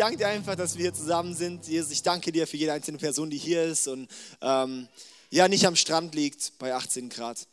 [0.00, 1.68] Danke dir einfach, dass wir hier zusammen sind.
[1.68, 4.08] Jesus, ich danke dir für jede einzelne Person, die hier ist und
[4.40, 4.88] ähm,
[5.28, 7.46] ja, nicht am Strand liegt bei 18 Grad.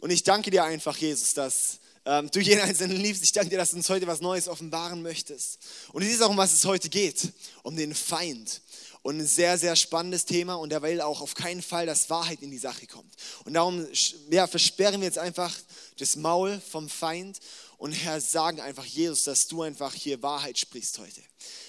[0.00, 3.22] Und ich danke dir einfach, Jesus, dass ähm, du jeden Einzelnen liebst.
[3.22, 5.58] Ich danke dir, dass du uns heute was Neues offenbaren möchtest.
[5.90, 7.32] Und es ist auch, um was es heute geht,
[7.62, 8.60] um den Feind.
[9.00, 12.42] Und ein sehr, sehr spannendes Thema und der will auch auf keinen Fall, dass Wahrheit
[12.42, 13.14] in die Sache kommt.
[13.44, 13.86] Und darum
[14.28, 15.54] ja, versperren wir jetzt einfach
[15.98, 17.38] das Maul vom Feind
[17.78, 21.20] und Herr, sagen einfach, Jesus, dass du einfach hier Wahrheit sprichst heute.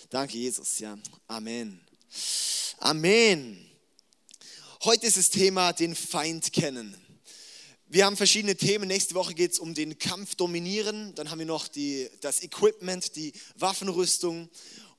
[0.09, 0.79] Danke, Jesus.
[0.79, 0.97] Ja,
[1.27, 1.81] Amen.
[2.79, 3.69] Amen.
[4.85, 6.95] Heute ist das Thema den Feind kennen.
[7.87, 8.87] Wir haben verschiedene Themen.
[8.87, 11.13] Nächste Woche geht es um den Kampf dominieren.
[11.15, 14.49] Dann haben wir noch die, das Equipment, die Waffenrüstung.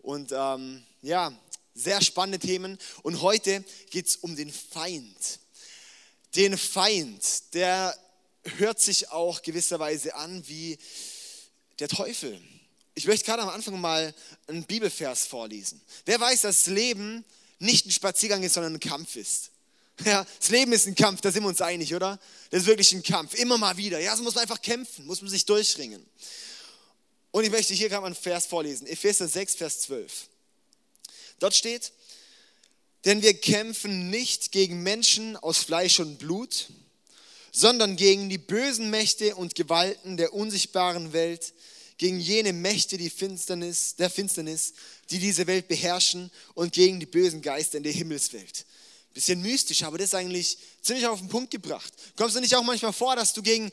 [0.03, 1.33] Und ähm, ja,
[1.75, 2.77] sehr spannende Themen.
[3.03, 5.41] Und heute geht es um den Feind.
[6.37, 7.97] Den Feind, der
[8.59, 10.77] hört sich auch gewisserweise an wie
[11.79, 12.39] der Teufel.
[12.99, 14.13] Ich möchte gerade am Anfang mal
[14.49, 15.81] einen Bibelvers vorlesen.
[16.05, 17.25] Wer weiß, dass das Leben
[17.61, 19.51] nicht ein Spaziergang ist, sondern ein Kampf ist?
[20.05, 22.19] Ja, das Leben ist ein Kampf, da sind wir uns einig, oder?
[22.51, 24.01] Das ist wirklich ein Kampf, immer mal wieder.
[24.01, 26.05] Ja, so muss man einfach kämpfen, muss man sich durchringen.
[27.31, 30.13] Und ich möchte hier gerade mal einen Vers vorlesen, Epheser 6, Vers 12.
[31.39, 31.93] Dort steht,
[33.05, 36.67] denn wir kämpfen nicht gegen Menschen aus Fleisch und Blut,
[37.53, 41.53] sondern gegen die bösen Mächte und Gewalten der unsichtbaren Welt,
[41.99, 44.73] gegen jene Mächte die Finsternis, der Finsternis,
[45.11, 48.65] die diese Welt beherrschen und gegen die bösen Geister in der Himmelswelt.
[49.13, 51.93] Bisschen mystisch, aber das ist eigentlich ziemlich auf den Punkt gebracht.
[52.17, 53.71] Kommst du nicht auch manchmal vor, dass du gegen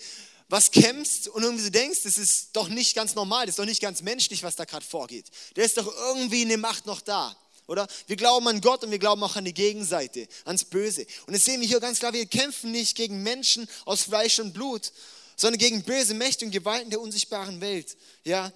[0.49, 3.65] was kämpfst und irgendwie so denkst, das ist doch nicht ganz normal, das ist doch
[3.65, 5.25] nicht ganz menschlich, was da gerade vorgeht.
[5.53, 7.35] Da ist doch irgendwie eine Macht noch da.
[7.67, 7.87] Oder?
[8.05, 11.05] Wir glauben an Gott und wir glauben auch an die Gegenseite, ans Böse.
[11.25, 14.53] Und jetzt sehen wir hier ganz klar, wir kämpfen nicht gegen Menschen aus Fleisch und
[14.53, 14.91] Blut,
[15.35, 17.97] sondern gegen böse Mächte und Gewalten der unsichtbaren Welt.
[18.23, 18.51] Ja?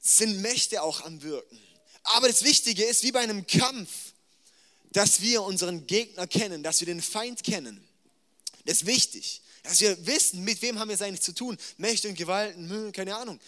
[0.00, 1.58] Sind Mächte auch am Wirken.
[2.02, 3.90] Aber das Wichtige ist, wie bei einem Kampf,
[4.92, 7.82] dass wir unseren Gegner kennen, dass wir den Feind kennen.
[8.64, 11.56] Das ist wichtig, dass wir wissen, mit wem haben wir es eigentlich zu tun.
[11.78, 13.40] Mächte und Gewalten, hm, keine Ahnung.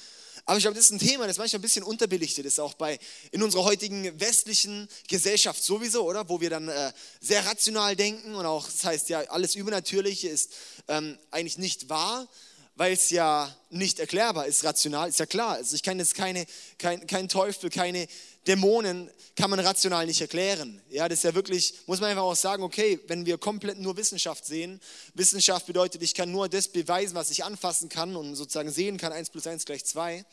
[0.48, 3.00] Aber ich glaube, das ist ein Thema, das manchmal ein bisschen unterbelichtet ist, auch bei,
[3.32, 6.28] in unserer heutigen westlichen Gesellschaft sowieso, oder?
[6.28, 10.52] Wo wir dann äh, sehr rational denken und auch, das heißt ja, alles Übernatürliche ist
[10.86, 12.28] ähm, eigentlich nicht wahr,
[12.76, 15.54] weil es ja nicht erklärbar ist, rational, ist ja klar.
[15.54, 16.46] Also ich kann jetzt keine,
[16.78, 18.06] kein, kein Teufel, keine
[18.46, 20.80] Dämonen kann man rational nicht erklären.
[20.88, 23.96] Ja, das ist ja wirklich, muss man einfach auch sagen, okay, wenn wir komplett nur
[23.96, 24.80] Wissenschaft sehen,
[25.14, 29.12] Wissenschaft bedeutet, ich kann nur das beweisen, was ich anfassen kann und sozusagen sehen kann,
[29.12, 30.24] 1 plus 1 gleich 2,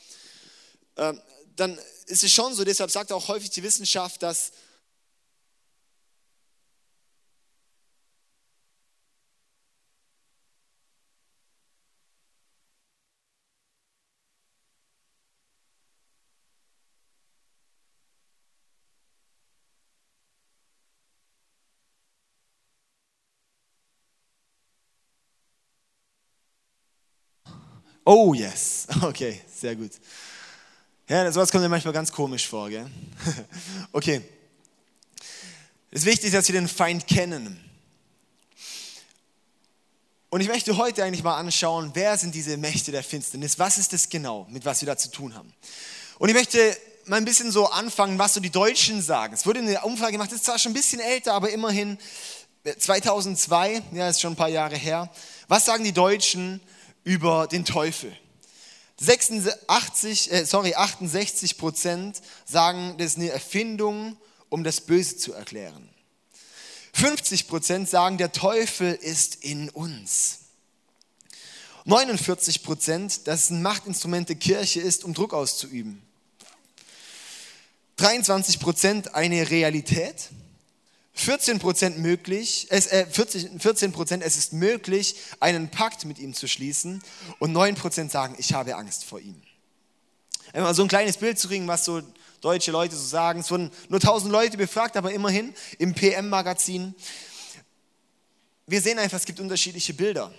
[0.96, 1.14] äh,
[1.56, 4.52] dann ist es schon so, deshalb sagt auch häufig die Wissenschaft, dass
[28.06, 29.92] Oh yes, okay, sehr gut.
[31.08, 32.90] Ja, sowas kommt mir manchmal ganz komisch vor, gell?
[33.92, 34.22] Okay.
[35.92, 37.64] Es ist wichtig, dass wir den Feind kennen.
[40.32, 43.60] Und ich möchte heute eigentlich mal anschauen, wer sind diese Mächte der Finsternis?
[43.60, 45.54] Was ist das genau, mit was wir da zu tun haben?
[46.18, 46.76] Und ich möchte
[47.06, 49.36] mal ein bisschen so anfangen, was so die Deutschen sagen.
[49.36, 52.00] Es wurde eine Umfrage gemacht, ist zwar schon ein bisschen älter, aber immerhin
[52.80, 55.12] 2002, ja, ist schon ein paar Jahre her.
[55.48, 56.60] Was sagen die Deutschen
[57.04, 58.16] über den Teufel.
[59.00, 64.18] 86, äh, sorry, 68 Prozent sagen, das ist eine Erfindung,
[64.50, 65.90] um das Böse zu erklären.
[66.94, 70.40] 50 Prozent sagen, der Teufel ist in uns.
[71.86, 76.02] 49 Prozent, dass es ein Machtinstrument der Kirche ist, um Druck auszuüben.
[77.98, 80.30] 23 Prozent eine Realität.
[81.14, 86.34] 14 Prozent möglich, es, äh, 14, 14 Prozent, es ist möglich, einen Pakt mit ihm
[86.34, 87.04] zu schließen
[87.40, 89.42] und 9 Prozent sagen, ich habe Angst vor ihm.
[90.54, 92.02] Einmal so ein kleines Bild zu kriegen, was so
[92.42, 93.40] deutsche Leute so sagen.
[93.40, 96.94] Es wurden nur 1000 Leute befragt, aber immerhin im PM-Magazin.
[98.68, 100.32] Wir sehen einfach, es gibt unterschiedliche Bilder.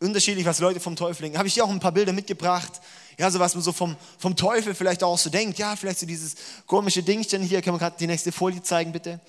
[0.00, 1.38] Unterschiedlich, was Leute vom Teufel denken.
[1.38, 2.80] Habe ich hier auch ein paar Bilder mitgebracht.
[3.18, 5.58] Ja, so was man so vom, vom Teufel vielleicht auch so denkt.
[5.58, 7.62] Ja, vielleicht so dieses komische Dingchen hier.
[7.62, 9.20] Können wir gerade die nächste Folie zeigen, bitte?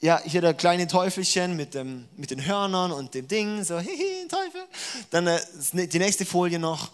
[0.00, 4.28] Ja, hier der kleine Teufelchen mit, dem, mit den Hörnern und dem Ding, so, hihi,
[4.28, 4.62] Teufel.
[5.10, 5.40] Dann äh,
[5.86, 6.90] die nächste Folie noch,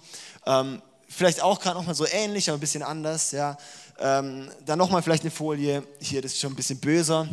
[0.46, 3.56] ähm, vielleicht auch gerade nochmal so ähnlich, aber ein bisschen anders, ja.
[3.98, 7.28] Ähm, dann nochmal vielleicht eine Folie, hier, das ist schon ein bisschen böser,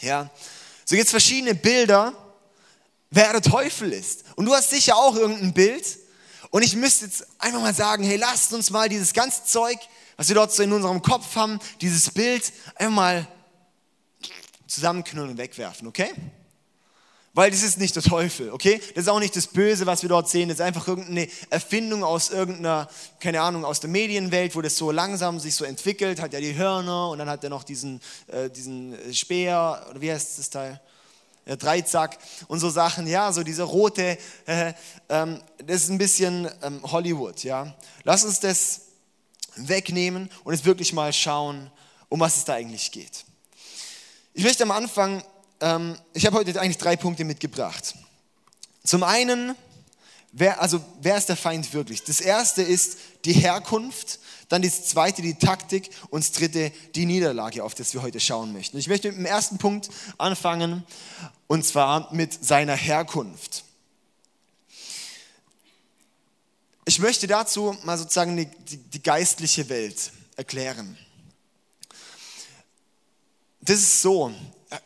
[0.00, 0.30] ja.
[0.84, 2.12] So jetzt verschiedene Bilder,
[3.10, 4.24] wer der Teufel ist.
[4.36, 5.84] Und du hast sicher auch irgendein Bild.
[6.50, 9.78] Und ich müsste jetzt einfach mal sagen, hey, lasst uns mal dieses ganze Zeug,
[10.16, 13.28] was wir dort so in unserem Kopf haben, dieses Bild einfach mal
[14.66, 16.10] zusammenknüllen und wegwerfen, okay?
[17.36, 18.80] Weil das ist nicht der Teufel, okay?
[18.94, 20.48] Das ist auch nicht das Böse, was wir dort sehen.
[20.48, 22.88] Das ist einfach irgendeine Erfindung aus irgendeiner,
[23.20, 26.22] keine Ahnung, aus der Medienwelt, wo das so langsam sich so entwickelt.
[26.22, 30.10] Hat ja die Hörner und dann hat er noch diesen, äh, diesen Speer, oder wie
[30.10, 30.80] heißt das Teil?
[31.44, 32.16] Der Dreizack
[32.48, 34.16] und so Sachen, ja, so diese rote,
[34.46, 34.72] äh,
[35.10, 37.76] ähm, das ist ein bisschen ähm, Hollywood, ja.
[38.04, 38.80] Lass uns das
[39.56, 41.70] wegnehmen und jetzt wirklich mal schauen,
[42.08, 43.25] um was es da eigentlich geht.
[44.38, 45.24] Ich möchte am Anfang
[45.60, 47.94] ähm, ich habe heute eigentlich drei Punkte mitgebracht.
[48.84, 49.54] Zum einen,
[50.30, 52.04] wer, also wer ist der Feind wirklich?
[52.04, 57.64] Das erste ist die Herkunft, dann das zweite die Taktik und das dritte die Niederlage,
[57.64, 58.76] auf das wir heute schauen möchten.
[58.76, 59.88] Ich möchte mit dem ersten Punkt
[60.18, 60.84] anfangen
[61.46, 63.64] und zwar mit seiner Herkunft.
[66.84, 70.98] Ich möchte dazu mal sozusagen die, die, die geistliche Welt erklären.
[73.66, 74.32] Das ist so,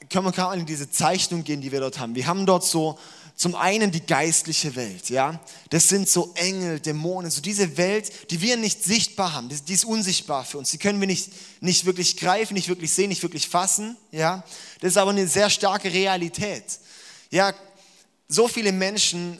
[0.08, 2.14] können wir gerade in diese Zeichnung gehen, die wir dort haben.
[2.14, 2.98] Wir haben dort so
[3.36, 5.38] zum einen die geistliche Welt, ja.
[5.68, 9.48] Das sind so Engel, Dämonen, so diese Welt, die wir nicht sichtbar haben.
[9.48, 10.70] Die, ist unsichtbar für uns.
[10.70, 11.30] Die können wir nicht,
[11.60, 14.44] nicht wirklich greifen, nicht wirklich sehen, nicht wirklich fassen, ja.
[14.80, 16.64] Das ist aber eine sehr starke Realität.
[17.30, 17.54] Ja,
[18.28, 19.38] so viele Menschen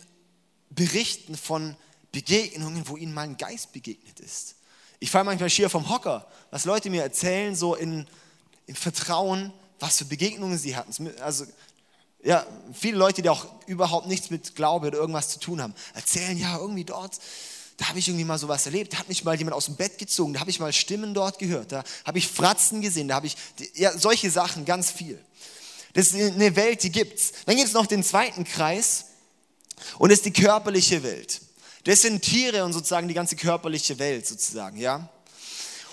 [0.71, 1.77] berichten von
[2.13, 4.57] Begegnungen, wo ihnen mal ein Geist begegnet ist.
[4.99, 8.07] Ich falle manchmal schier vom Hocker, was Leute mir erzählen, so in,
[8.71, 11.13] in Vertrauen, was für Begegnungen sie hatten.
[11.23, 11.45] Also,
[12.23, 16.39] ja, viele Leute, die auch überhaupt nichts mit Glaube oder irgendwas zu tun haben, erzählen,
[16.39, 17.19] ja, irgendwie dort,
[17.79, 18.93] da habe ich irgendwie mal sowas erlebt.
[18.93, 21.41] Da hat mich mal jemand aus dem Bett gezogen, da habe ich mal Stimmen dort
[21.41, 23.37] gehört, da habe ich Fratzen gesehen, da habe ich,
[23.75, 25.19] ja, solche Sachen, ganz viel.
[25.95, 27.33] Das ist eine Welt, die gibt's.
[27.47, 29.07] Dann gibt es noch den zweiten Kreis
[29.99, 31.41] und das ist die körperliche Welt.
[31.85, 35.09] Das sind Tiere und sozusagen die ganze körperliche Welt sozusagen, ja.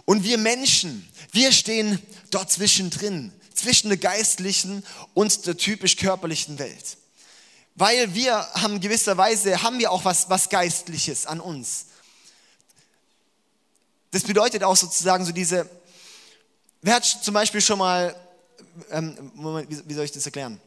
[0.08, 2.02] Und wir Menschen, wir stehen
[2.32, 4.82] dort zwischendrin zwischen der geistlichen
[5.14, 6.96] und der typisch körperlichen Welt.
[7.76, 11.88] Weil wir haben gewisserweise, haben wir auch was, was Geistliches an uns.
[14.12, 15.70] Das bedeutet auch sozusagen so diese,
[16.82, 18.16] wer hat zum Beispiel schon mal,
[18.92, 20.58] ähm, Moment, wie, soll ich das erklären?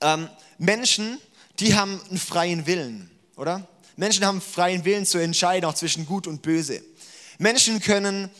[0.00, 0.28] Ähm,
[0.58, 1.18] Menschen,
[1.58, 3.66] die haben einen freien Willen, oder?
[3.96, 6.84] Menschen haben freien Willen zu entscheiden, auch zwischen gut und böse.
[7.38, 8.30] Menschen können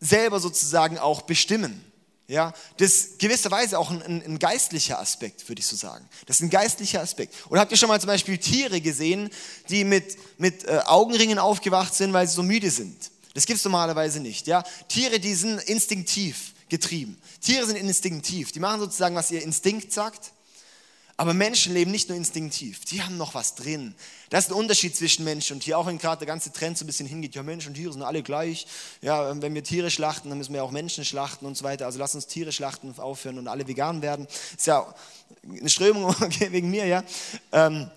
[0.00, 1.84] selber sozusagen auch bestimmen.
[2.26, 6.08] Ja, das ist gewisserweise auch ein, ein, ein, geistlicher Aspekt, würde ich so sagen.
[6.24, 7.34] Das ist ein geistlicher Aspekt.
[7.50, 9.28] Oder habt ihr schon mal zum Beispiel Tiere gesehen,
[9.68, 13.10] die mit, mit äh, Augenringen aufgewacht sind, weil sie so müde sind?
[13.34, 14.46] Das gibt es normalerweise nicht.
[14.46, 14.62] Ja?
[14.88, 17.20] Tiere, die sind instinktiv getrieben.
[17.42, 18.52] Tiere sind instinktiv.
[18.52, 20.32] Die machen sozusagen, was ihr Instinkt sagt.
[21.16, 23.94] Aber Menschen leben nicht nur instinktiv, die haben noch was drin.
[24.30, 26.84] Das ist ein Unterschied zwischen Menschen und Tier, auch wenn gerade der ganze Trend so
[26.84, 28.66] ein bisschen hingeht, ja Mensch und Tiere sind alle gleich.
[29.00, 31.86] Ja, wenn wir Tiere schlachten, dann müssen wir auch Menschen schlachten und so weiter.
[31.86, 34.26] Also lass uns Tiere schlachten aufhören und alle vegan werden.
[34.56, 34.92] Ist ja
[35.48, 36.16] eine Strömung
[36.50, 37.04] wegen mir, ja.
[37.52, 37.88] Ähm,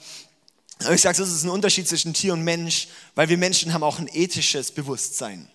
[0.84, 3.84] aber ich sage, das ist ein Unterschied zwischen Tier und Mensch, weil wir Menschen haben
[3.84, 5.50] auch ein ethisches Bewusstsein.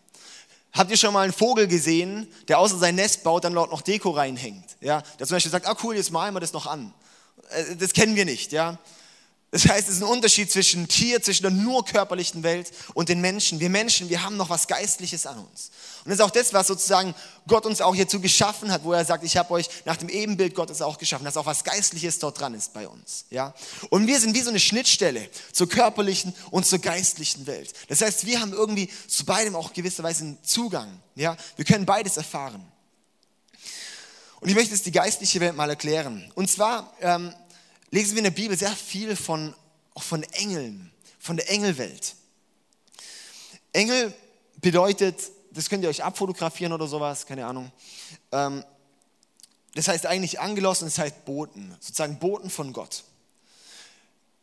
[0.73, 3.83] Habt ihr schon mal einen Vogel gesehen, der außer sein Nest baut, dann dort noch
[3.83, 4.65] Deko reinhängt?
[4.81, 6.93] Ja, der zum Beispiel sagt, ah cool, jetzt malen wir das noch an.
[7.51, 8.79] Äh, das kennen wir nicht, ja.
[9.53, 13.21] Das heißt, es ist ein Unterschied zwischen Tier, zwischen der nur körperlichen Welt und den
[13.21, 13.61] Menschen.
[13.61, 15.71] Wir Menschen, wir haben noch was Geistliches an uns.
[16.05, 17.15] Und das ist auch das, was sozusagen
[17.47, 20.55] Gott uns auch hierzu geschaffen hat, wo er sagt, ich habe euch nach dem Ebenbild
[20.55, 23.27] Gottes auch geschaffen, dass auch was Geistliches dort dran ist bei uns.
[23.29, 23.53] Ja?
[23.91, 27.75] Und wir sind wie so eine Schnittstelle zur körperlichen und zur geistlichen Welt.
[27.89, 30.99] Das heißt, wir haben irgendwie zu beidem auch gewisserweise einen Zugang.
[31.15, 31.37] Ja?
[31.57, 32.67] Wir können beides erfahren.
[34.43, 36.33] Und ich möchte jetzt die geistliche Welt mal erklären.
[36.35, 37.33] Und zwar ähm,
[37.93, 39.55] lesen wir in der Bibel sehr viel von,
[39.95, 42.17] auch von Engeln, von der Engelwelt.
[43.73, 44.13] Engel
[44.57, 45.17] bedeutet,
[45.53, 47.71] das könnt ihr euch abfotografieren oder sowas, keine Ahnung.
[48.33, 48.65] Ähm,
[49.77, 53.05] das heißt eigentlich Angelos und das heißt Boten, sozusagen Boten von Gott.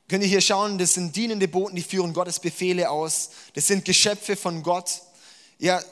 [0.08, 3.32] Könnt ihr hier schauen, das sind dienende Boten, die führen Gottes Befehle aus.
[3.54, 5.02] Das sind Geschöpfe von Gott.
[5.58, 5.84] Ja,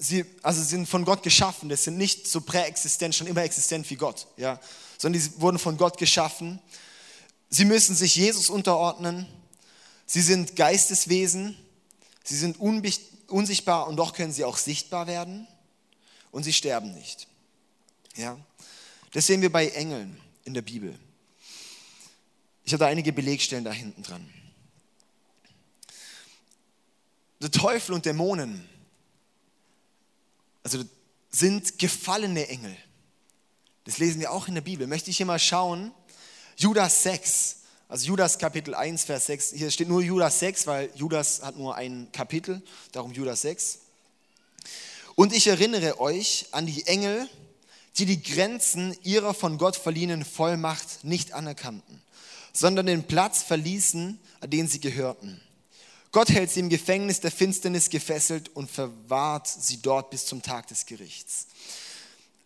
[0.00, 3.96] sie also sind von Gott geschaffen, das sind nicht so präexistent, schon immer existent wie
[3.96, 4.58] Gott, ja,
[4.98, 6.58] sondern die wurden von Gott geschaffen.
[7.50, 9.26] Sie müssen sich Jesus unterordnen.
[10.06, 11.56] Sie sind Geisteswesen.
[12.24, 15.46] Sie sind unsichtbar und doch können sie auch sichtbar werden.
[16.30, 17.26] Und sie sterben nicht.
[18.16, 18.38] Ja,
[19.12, 20.98] das sehen wir bei Engeln in der Bibel.
[22.64, 24.28] Ich habe da einige Belegstellen da hinten dran.
[27.40, 28.68] Der Teufel und Dämonen
[30.62, 30.84] also
[31.30, 32.76] sind gefallene Engel.
[33.84, 34.86] Das lesen wir auch in der Bibel.
[34.86, 35.92] Möchte ich hier mal schauen.
[36.56, 37.56] Judas 6.
[37.88, 39.52] Also Judas Kapitel 1, Vers 6.
[39.52, 42.62] Hier steht nur Judas 6, weil Judas hat nur ein Kapitel,
[42.92, 43.80] darum Judas 6.
[45.16, 47.28] Und ich erinnere euch an die Engel,
[47.98, 52.00] die die Grenzen ihrer von Gott verliehenen Vollmacht nicht anerkannten,
[52.52, 55.40] sondern den Platz verließen, an den sie gehörten.
[56.12, 60.66] Gott hält sie im Gefängnis der Finsternis gefesselt und verwahrt sie dort bis zum Tag
[60.68, 61.46] des Gerichts.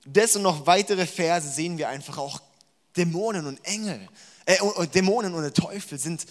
[0.04, 2.40] Das und noch weitere Verse sehen wir einfach auch
[2.96, 4.08] Dämonen und Engel
[4.46, 6.26] äh, Dämonen und der Teufel sind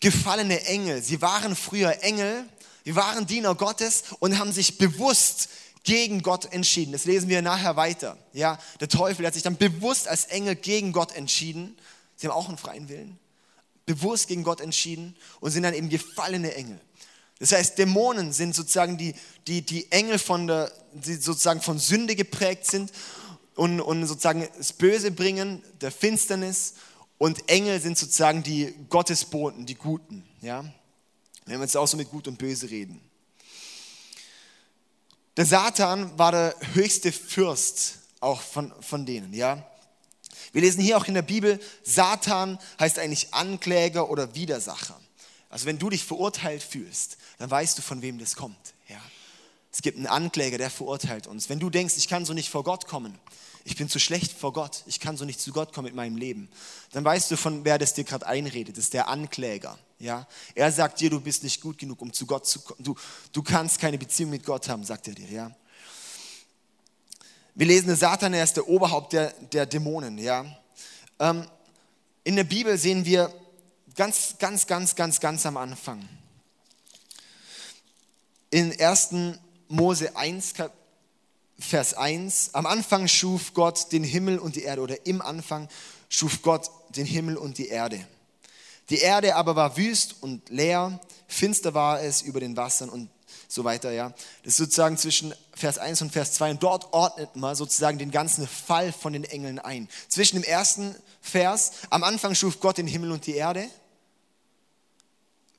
[0.00, 1.02] gefallene Engel.
[1.02, 2.44] Sie waren früher Engel,
[2.84, 5.48] sie waren Diener Gottes und haben sich bewusst
[5.84, 6.92] gegen Gott entschieden.
[6.92, 8.16] Das lesen wir nachher weiter.
[8.32, 11.76] Ja, der Teufel hat sich dann bewusst als Engel gegen Gott entschieden.
[12.16, 13.18] Sie haben auch einen freien Willen.
[13.86, 16.80] Bewusst gegen Gott entschieden und sind dann eben gefallene Engel.
[17.38, 19.14] Das heißt, Dämonen sind sozusagen die,
[19.48, 22.92] die, die Engel von der, die sozusagen von Sünde geprägt sind
[23.56, 26.74] und, und sozusagen das Böse bringen, der Finsternis
[27.18, 30.24] und Engel sind sozusagen die Gottesboten, die Guten.
[30.40, 30.64] Ja?
[31.46, 33.00] Wenn wir jetzt auch so mit Gut und Böse reden.
[35.36, 39.32] Der Satan war der höchste Fürst auch von, von denen.
[39.34, 39.66] Ja?
[40.52, 45.00] Wir lesen hier auch in der Bibel, Satan heißt eigentlich Ankläger oder Widersacher.
[45.48, 48.74] Also wenn du dich verurteilt fühlst, dann weißt du, von wem das kommt.
[48.88, 49.00] Ja?
[49.72, 51.48] Es gibt einen Ankläger, der verurteilt uns.
[51.48, 53.18] Wenn du denkst, ich kann so nicht vor Gott kommen,
[53.64, 56.16] ich bin zu schlecht vor Gott, ich kann so nicht zu Gott kommen mit meinem
[56.16, 56.50] Leben,
[56.92, 59.78] dann weißt du, von wer das dir gerade einredet, das ist der Ankläger.
[59.98, 60.26] Ja?
[60.54, 62.82] Er sagt dir, du bist nicht gut genug, um zu Gott zu kommen.
[62.82, 62.94] Du,
[63.32, 65.30] du kannst keine Beziehung mit Gott haben, sagt er dir.
[65.30, 65.56] Ja?
[67.54, 70.16] Wir lesen, der Satan, er ist der Oberhaupt der, der Dämonen.
[70.16, 70.46] Ja?
[71.18, 71.46] Ähm,
[72.24, 73.30] in der Bibel sehen wir
[73.94, 76.08] ganz, ganz, ganz, ganz, ganz am Anfang.
[78.50, 79.10] In 1.
[79.68, 80.54] Mose 1,
[81.58, 85.68] Vers 1, am Anfang schuf Gott den Himmel und die Erde oder im Anfang
[86.08, 88.06] schuf Gott den Himmel und die Erde.
[88.88, 93.10] Die Erde aber war wüst und leer, finster war es über den Wassern und
[93.52, 94.14] so weiter, ja.
[94.44, 98.10] Das ist sozusagen zwischen Vers 1 und Vers 2 und dort ordnet man sozusagen den
[98.10, 99.88] ganzen Fall von den Engeln ein.
[100.08, 103.68] Zwischen dem ersten Vers, am Anfang schuf Gott den Himmel und die Erde,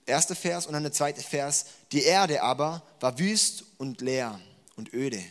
[0.06, 4.40] erster Vers und dann der zweite Vers, die Erde aber war wüst und leer
[4.76, 5.24] und öde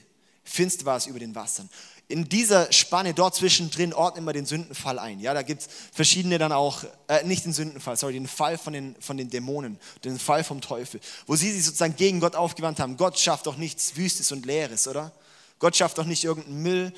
[0.53, 1.69] finster war es über den Wassern.
[2.13, 5.19] In dieser Spanne dort zwischendrin ordnen wir den Sündenfall ein.
[5.19, 8.75] Ja, da gibt es verschiedene dann auch, äh, nicht den Sündenfall, sorry, den Fall von
[8.75, 12.81] den, von den Dämonen, den Fall vom Teufel, wo sie sich sozusagen gegen Gott aufgewandt
[12.81, 12.99] haben.
[12.99, 15.11] Gott schafft doch nichts Wüstes und Leeres, oder?
[15.59, 16.93] Gott schafft doch nicht irgendeinen Müll,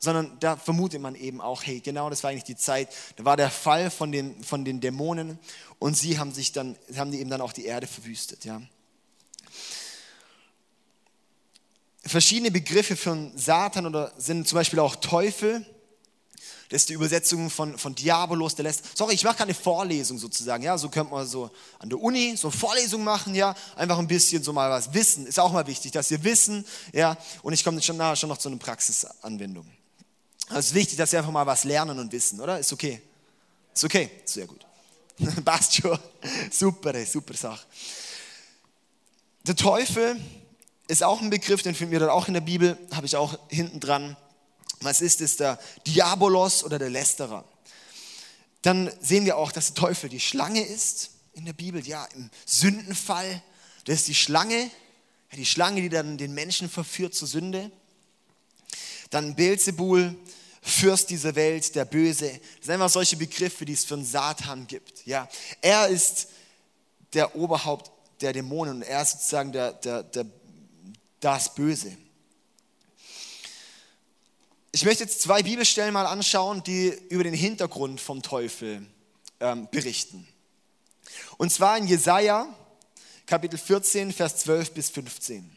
[0.00, 3.36] sondern da vermutet man eben auch, hey, genau das war eigentlich die Zeit, da war
[3.36, 5.38] der Fall von den, von den Dämonen
[5.78, 8.60] und sie haben sich dann, haben die eben dann auch die Erde verwüstet, ja.
[12.06, 15.64] Verschiedene Begriffe für Satan oder sind zum Beispiel auch Teufel.
[16.68, 18.96] Das ist die Übersetzung von, von Diabolos, der lässt.
[18.98, 20.64] Sorry, ich mache keine Vorlesung sozusagen.
[20.64, 23.36] Ja, so könnte man so an der Uni so eine Vorlesung machen.
[23.36, 25.26] Ja, einfach ein bisschen so mal was wissen.
[25.26, 26.64] Ist auch mal wichtig, dass wir wissen.
[26.92, 29.66] Ja, und ich komme schon nachher schon noch zu einer Praxisanwendung.
[30.48, 32.58] Also es ist wichtig, dass wir einfach mal was lernen und wissen, oder?
[32.58, 33.00] Ist okay.
[33.72, 34.66] Ist okay, sehr gut.
[35.44, 35.98] Passt schon.
[36.50, 37.64] Super, super Sache.
[39.46, 40.20] Der Teufel
[40.88, 43.38] ist auch ein Begriff, den finden wir dann auch in der Bibel, habe ich auch
[43.48, 44.16] hinten dran.
[44.80, 47.44] Was ist es, der Diabolos oder der Lästerer?
[48.62, 52.30] Dann sehen wir auch, dass der Teufel die Schlange ist in der Bibel, ja, im
[52.44, 53.42] Sündenfall.
[53.84, 54.70] Das ist die Schlange,
[55.32, 57.70] die Schlange, die dann den Menschen verführt zur Sünde.
[59.10, 60.16] Dann Beelzebul,
[60.62, 62.28] Fürst dieser Welt, der Böse.
[62.28, 65.06] Das sind einfach solche Begriffe, die es für einen Satan gibt.
[65.06, 65.28] Ja,
[65.60, 66.26] er ist
[67.12, 70.26] der Oberhaupt der Dämonen und er ist sozusagen der, der, der
[71.20, 71.96] das Böse.
[74.72, 78.86] Ich möchte jetzt zwei Bibelstellen mal anschauen, die über den Hintergrund vom Teufel
[79.40, 80.28] ähm, berichten.
[81.38, 82.46] Und zwar in Jesaja,
[83.26, 85.50] Kapitel 14, Vers 12 bis 15.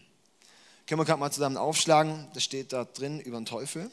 [0.87, 2.27] Können wir gerade mal zusammen aufschlagen.
[2.33, 3.91] Das steht da drin über den Teufel.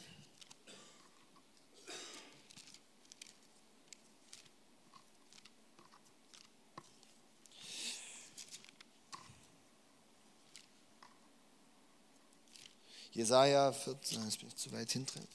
[13.17, 15.27] Jesaja 14, jetzt bin ich zu weit hinten.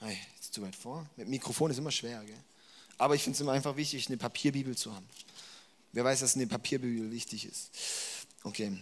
[0.00, 1.08] Hey, jetzt zu weit vor.
[1.14, 2.42] Mit Mikrofon ist immer schwer, gell?
[2.98, 5.08] Aber ich finde es immer einfach wichtig, eine Papierbibel zu haben.
[5.92, 7.70] Wer weiß, dass eine Papierbibel wichtig ist?
[8.42, 8.76] Okay.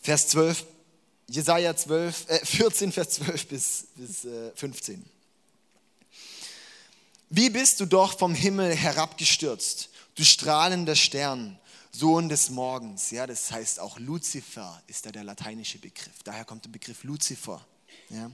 [0.00, 0.66] Vers 12,
[1.28, 5.04] Jesaja 12, äh, 14, Vers 12 bis, bis äh, 15.
[7.30, 11.56] Wie bist du doch vom Himmel herabgestürzt, du strahlender Stern,
[11.94, 13.12] Sohn des Morgens.
[13.12, 16.22] Ja, das heißt auch Luzifer ist da der lateinische Begriff.
[16.24, 17.64] Daher kommt der Begriff Luzifer.
[18.10, 18.30] Ja.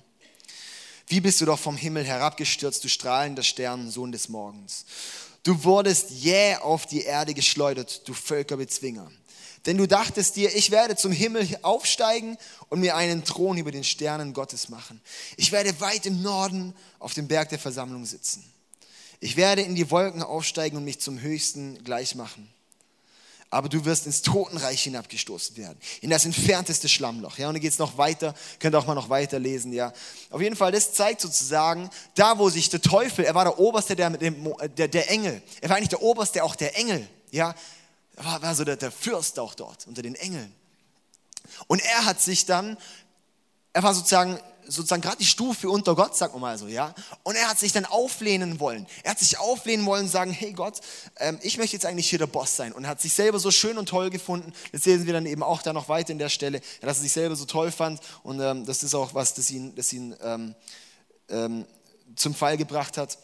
[1.07, 4.87] Wie bist du doch vom Himmel herabgestürzt, du strahlender Stern, Sohn des Morgens.
[5.43, 9.11] Du wurdest jäh auf die Erde geschleudert, du Völkerbezwinger.
[9.67, 12.39] Denn du dachtest dir, ich werde zum Himmel aufsteigen
[12.71, 15.03] und mir einen Thron über den Sternen Gottes machen.
[15.37, 18.43] Ich werde weit im Norden auf dem Berg der Versammlung sitzen.
[19.19, 22.49] Ich werde in die Wolken aufsteigen und mich zum Höchsten gleich machen.
[23.53, 27.37] Aber du wirst ins Totenreich hinabgestoßen werden, in das entfernteste Schlammloch.
[27.37, 29.73] Ja, und dann geht es noch weiter, könnt ihr auch mal noch weiter lesen.
[29.73, 29.93] Ja,
[30.31, 33.97] auf jeden Fall, das zeigt sozusagen, da wo sich der Teufel, er war der Oberste
[33.97, 37.09] der, der, der Engel, er war eigentlich der Oberste auch der Engel.
[37.33, 37.55] Ja,
[38.17, 40.55] er war, war so der, der Fürst auch dort unter den Engeln.
[41.67, 42.77] Und er hat sich dann,
[43.73, 46.95] er war sozusagen sozusagen gerade die Stufe unter Gott, sagt man mal so, ja.
[47.23, 48.87] Und er hat sich dann auflehnen wollen.
[49.03, 50.81] Er hat sich auflehnen wollen und sagen, hey Gott,
[51.17, 52.73] ähm, ich möchte jetzt eigentlich hier der Boss sein.
[52.73, 54.53] Und er hat sich selber so schön und toll gefunden.
[54.73, 57.13] Das sehen wir dann eben auch da noch weiter in der Stelle, dass er sich
[57.13, 58.01] selber so toll fand.
[58.23, 60.55] Und ähm, das ist auch was, das ihn, das ihn ähm,
[61.29, 61.67] ähm
[62.17, 63.19] zum Fall gebracht hat.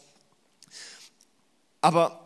[1.81, 2.26] Aber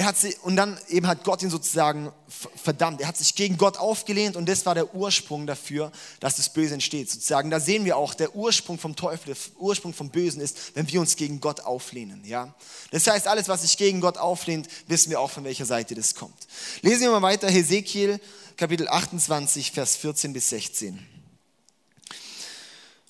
[0.00, 2.10] er hat sie, und dann eben hat Gott ihn sozusagen
[2.56, 3.02] verdammt.
[3.02, 6.72] Er hat sich gegen Gott aufgelehnt und das war der Ursprung dafür, dass das Böse
[6.72, 7.10] entsteht.
[7.10, 10.88] Sozusagen, da sehen wir auch, der Ursprung vom Teufel, der Ursprung vom Bösen ist, wenn
[10.88, 12.24] wir uns gegen Gott auflehnen.
[12.24, 12.54] Ja?
[12.92, 16.14] Das heißt, alles, was sich gegen Gott auflehnt, wissen wir auch, von welcher Seite das
[16.14, 16.46] kommt.
[16.80, 18.20] Lesen wir mal weiter, Hesekiel,
[18.56, 20.98] Kapitel 28, Vers 14 bis 16.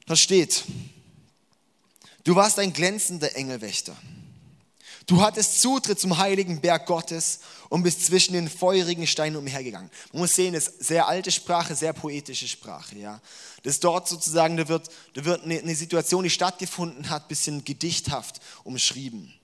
[0.06, 0.64] Da steht,
[2.25, 3.97] du warst ein glänzender Engelwächter.
[5.11, 9.90] Du hattest Zutritt zum heiligen Berg Gottes und bist zwischen den feurigen Steinen umhergegangen.
[10.12, 12.97] Man muss sehen, das ist sehr alte Sprache, sehr poetische Sprache.
[12.97, 13.21] Ja.
[13.64, 17.64] Das dort sozusagen, da wird, da wird eine, eine Situation, die stattgefunden hat, ein bisschen
[17.64, 19.35] gedichthaft umschrieben.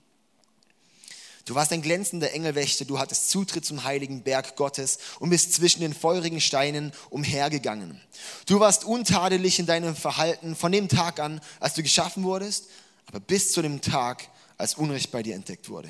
[1.43, 5.81] Du warst ein glänzender Engelwächter, du hattest Zutritt zum heiligen Berg Gottes und bist zwischen
[5.81, 7.99] den feurigen Steinen umhergegangen.
[8.45, 12.67] Du warst untadelig in deinem Verhalten von dem Tag an, als du geschaffen wurdest,
[13.07, 15.89] aber bis zu dem Tag, als Unrecht bei dir entdeckt wurde.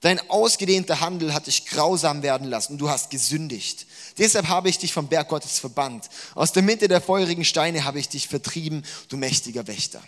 [0.00, 3.86] Dein ausgedehnter Handel hat dich grausam werden lassen und du hast gesündigt.
[4.18, 6.10] Deshalb habe ich dich vom Berg Gottes verbannt.
[6.34, 10.02] Aus der Mitte der feurigen Steine habe ich dich vertrieben, du mächtiger Wächter.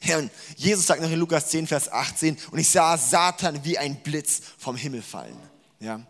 [0.00, 3.96] Herr, Jesus sagt noch in Lukas 10, Vers 18, und ich sah Satan wie ein
[3.96, 5.36] Blitz vom Himmel fallen.
[5.78, 6.00] Ja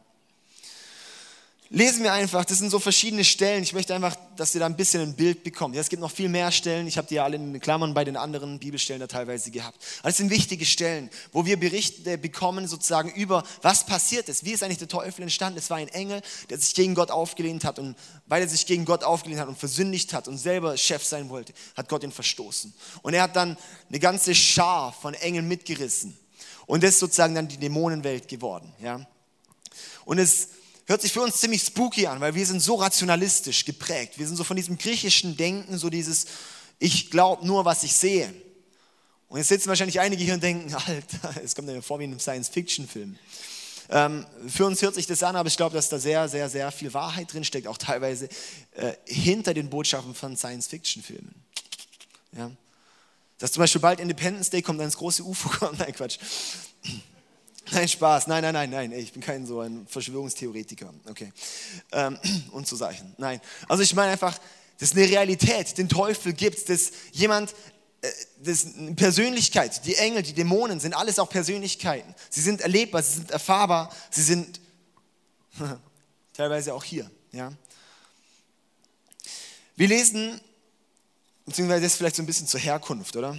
[1.71, 3.63] lesen wir einfach, das sind so verschiedene Stellen.
[3.63, 5.77] Ich möchte einfach, dass ihr da ein bisschen ein Bild bekommt.
[5.77, 6.89] Ja, es gibt noch viel mehr Stellen.
[6.89, 9.79] Ich habe die ja alle in den Klammern bei den anderen Bibelstellen da teilweise gehabt.
[10.01, 14.45] Aber das sind wichtige Stellen, wo wir Berichte bekommen sozusagen über, was passiert ist.
[14.45, 15.59] Wie ist eigentlich der Teufel entstanden?
[15.59, 17.79] Es war ein Engel, der sich gegen Gott aufgelehnt hat.
[17.79, 21.29] Und weil er sich gegen Gott aufgelehnt hat und versündigt hat und selber Chef sein
[21.29, 22.75] wollte, hat Gott ihn verstoßen.
[23.03, 23.57] Und er hat dann
[23.89, 26.19] eine ganze Schar von Engeln mitgerissen.
[26.67, 28.73] Und das ist sozusagen dann die Dämonenwelt geworden.
[28.83, 29.07] Ja?
[30.05, 30.49] Und es
[30.91, 34.19] hört sich für uns ziemlich spooky an, weil wir sind so rationalistisch geprägt.
[34.19, 36.27] Wir sind so von diesem griechischen Denken, so dieses,
[36.81, 38.35] ich glaube nur, was ich sehe.
[39.29, 42.11] Und jetzt sitzen wahrscheinlich einige hier und denken, Alter, es kommt mir vor wie in
[42.11, 43.17] einem Science-Fiction-Film.
[43.91, 46.73] Ähm, für uns hört sich das an, aber ich glaube, dass da sehr, sehr, sehr
[46.73, 48.29] viel Wahrheit drin steckt, auch teilweise
[48.73, 51.35] äh, hinter den Botschaften von Science-Fiction-Filmen.
[52.37, 52.51] Ja?
[53.39, 55.79] Dass zum Beispiel bald Independence Day kommt, dann das große UFO kommt.
[55.79, 56.19] Nein, Quatsch.
[57.73, 58.27] Nein, Spaß.
[58.27, 58.93] Nein, nein, nein, nein.
[58.93, 60.93] Ich bin kein so ein Verschwörungstheoretiker.
[61.09, 61.33] Okay.
[61.93, 62.19] Ähm,
[62.53, 63.15] und so Sachen.
[63.19, 63.41] Nein.
[63.69, 64.39] Also ich meine einfach,
[64.79, 65.79] das ist eine Realität.
[65.79, 66.93] Den Teufel gibt es.
[67.13, 67.55] Jemand,
[68.03, 69.85] äh, das ist eine Persönlichkeit.
[69.87, 72.15] Die Engel, die Dämonen sind alles auch Persönlichkeiten.
[72.29, 74.61] Sie sind erlebbar, sie sind erfahrbar, sie sind
[76.33, 77.11] teilweise auch hier.
[77.33, 77.53] Ja.
[79.77, 80.41] Wir lesen,
[81.47, 83.37] beziehungsweise das vielleicht so ein bisschen zur Herkunft, oder?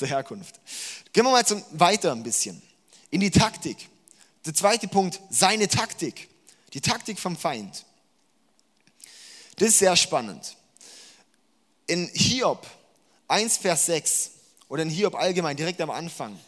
[0.00, 0.58] Zur Herkunft.
[1.12, 2.62] Gehen wir mal zum, weiter ein bisschen.
[3.10, 3.90] In die Taktik.
[4.46, 6.30] Der zweite Punkt, seine Taktik.
[6.72, 7.84] Die Taktik vom Feind.
[9.56, 10.56] Das ist sehr spannend.
[11.86, 12.66] In Hiob
[13.28, 14.30] 1, Vers 6
[14.70, 16.40] oder in Hiob allgemein, direkt am Anfang,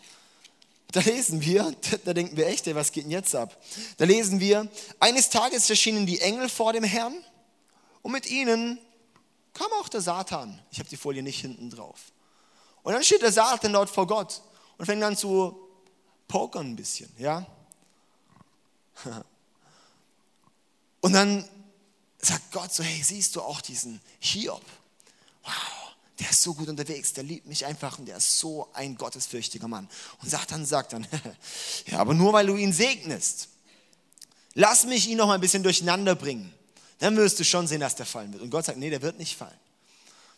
[0.92, 3.62] da lesen wir, da denken wir echt, ey, was geht denn jetzt ab?
[3.98, 4.66] Da lesen wir,
[4.98, 7.22] eines Tages erschienen die Engel vor dem Herrn
[8.00, 8.78] und mit ihnen
[9.52, 10.58] kam auch der Satan.
[10.70, 12.12] Ich habe die Folie nicht hinten drauf.
[12.82, 14.42] Und dann steht der Satan dort vor Gott
[14.78, 15.56] und fängt an zu
[16.28, 17.46] pokern ein bisschen, ja.
[21.00, 21.48] Und dann
[22.20, 24.62] sagt Gott so, hey, siehst du auch diesen Hiob?
[25.42, 25.52] Wow,
[26.20, 29.66] der ist so gut unterwegs, der liebt mich einfach und der ist so ein gottesfürchtiger
[29.66, 29.88] Mann.
[30.22, 31.06] Und Satan sagt dann,
[31.86, 33.48] ja, aber nur weil du ihn segnest,
[34.54, 36.54] lass mich ihn noch mal ein bisschen durcheinander bringen.
[37.00, 38.42] Dann wirst du schon sehen, dass der fallen wird.
[38.44, 39.58] Und Gott sagt, nee, der wird nicht fallen.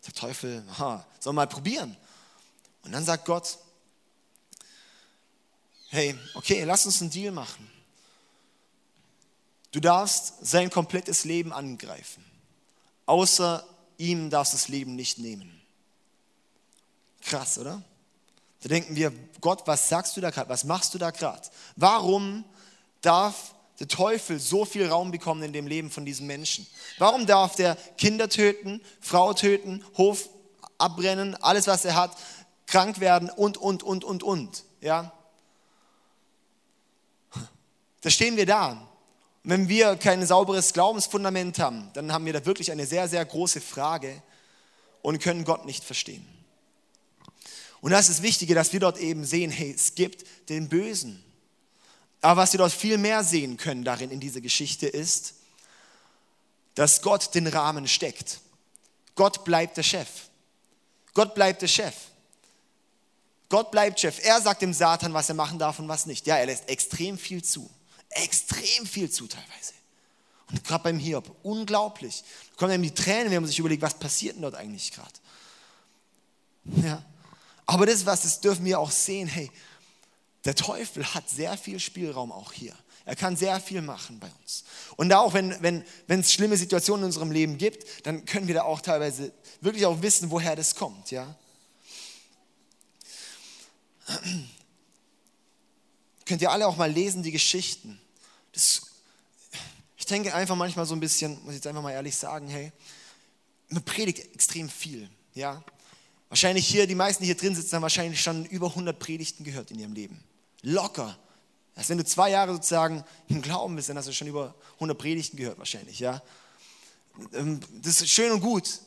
[0.07, 1.95] Der Teufel, ha, soll mal probieren.
[2.85, 3.59] Und dann sagt Gott,
[5.89, 7.71] hey, okay, lass uns einen Deal machen.
[9.73, 12.25] Du darfst sein komplettes Leben angreifen,
[13.07, 13.67] außer
[13.99, 15.61] ihm darfst du das Leben nicht nehmen.
[17.23, 17.83] Krass, oder?
[18.63, 20.49] Da denken wir, Gott, was sagst du da gerade?
[20.49, 21.43] Was machst du da gerade?
[21.77, 22.45] Warum
[23.01, 26.67] darf der Teufel so viel Raum bekommen in dem Leben von diesen Menschen?
[26.99, 30.29] Warum darf der Kinder töten, Frau töten, Hof
[30.79, 32.17] abbrennen, alles was er hat,
[32.67, 34.65] krank werden und, und, und, und, und?
[34.81, 35.13] Ja?
[38.01, 38.73] Da stehen wir da.
[39.43, 43.25] Und wenn wir kein sauberes Glaubensfundament haben, dann haben wir da wirklich eine sehr, sehr
[43.25, 44.23] große Frage
[45.03, 46.27] und können Gott nicht verstehen.
[47.81, 51.23] Und das ist das Wichtige, dass wir dort eben sehen, hey, es gibt den Bösen.
[52.23, 55.35] Aber was wir dort viel mehr sehen können darin in dieser Geschichte ist,
[56.75, 58.41] dass Gott den Rahmen steckt.
[59.15, 60.09] Gott bleibt der Chef.
[61.13, 61.95] Gott bleibt der Chef.
[63.49, 64.25] Gott bleibt Chef.
[64.25, 66.27] Er sagt dem Satan, was er machen darf und was nicht.
[66.27, 67.71] Ja, er lässt extrem viel zu.
[68.11, 69.75] Extrem viel zu teilweise.
[70.51, 72.23] Und gerade beim Hiob, unglaublich.
[72.51, 75.13] Da kommen einem die Tränen, wenn man sich überlegt, was passiert denn dort eigentlich gerade.
[76.83, 77.05] Ja.
[77.67, 79.27] Aber das was, das dürfen wir auch sehen.
[79.27, 79.51] Hey,
[80.45, 82.75] der Teufel hat sehr viel Spielraum auch hier.
[83.07, 84.65] Er kann sehr viel machen bei uns.
[84.97, 88.47] Und da auch, wenn, wenn, wenn es schlimme Situationen in unserem Leben gibt, dann können
[88.47, 91.11] wir da auch teilweise wirklich auch wissen, woher das kommt.
[91.11, 91.35] Ja?
[96.27, 98.01] Könnt ihr alle auch mal lesen, die Geschichten.
[98.53, 98.83] Das,
[99.97, 102.73] ich denke einfach manchmal so ein bisschen, muss ich jetzt einfach mal ehrlich sagen, hey,
[103.69, 105.09] man predigt extrem viel.
[105.35, 105.63] Ja?
[106.29, 109.71] Wahrscheinlich hier, die meisten, die hier drin sitzen, haben wahrscheinlich schon über 100 Predigten gehört
[109.71, 110.23] in ihrem Leben.
[110.63, 111.19] Locker.
[111.75, 114.97] Also wenn du zwei Jahre sozusagen im Glauben bist, dann hast du schon über 100
[114.97, 116.23] Predigten gehört wahrscheinlich, ja.
[117.33, 118.81] Ähm, das ist schön und gut.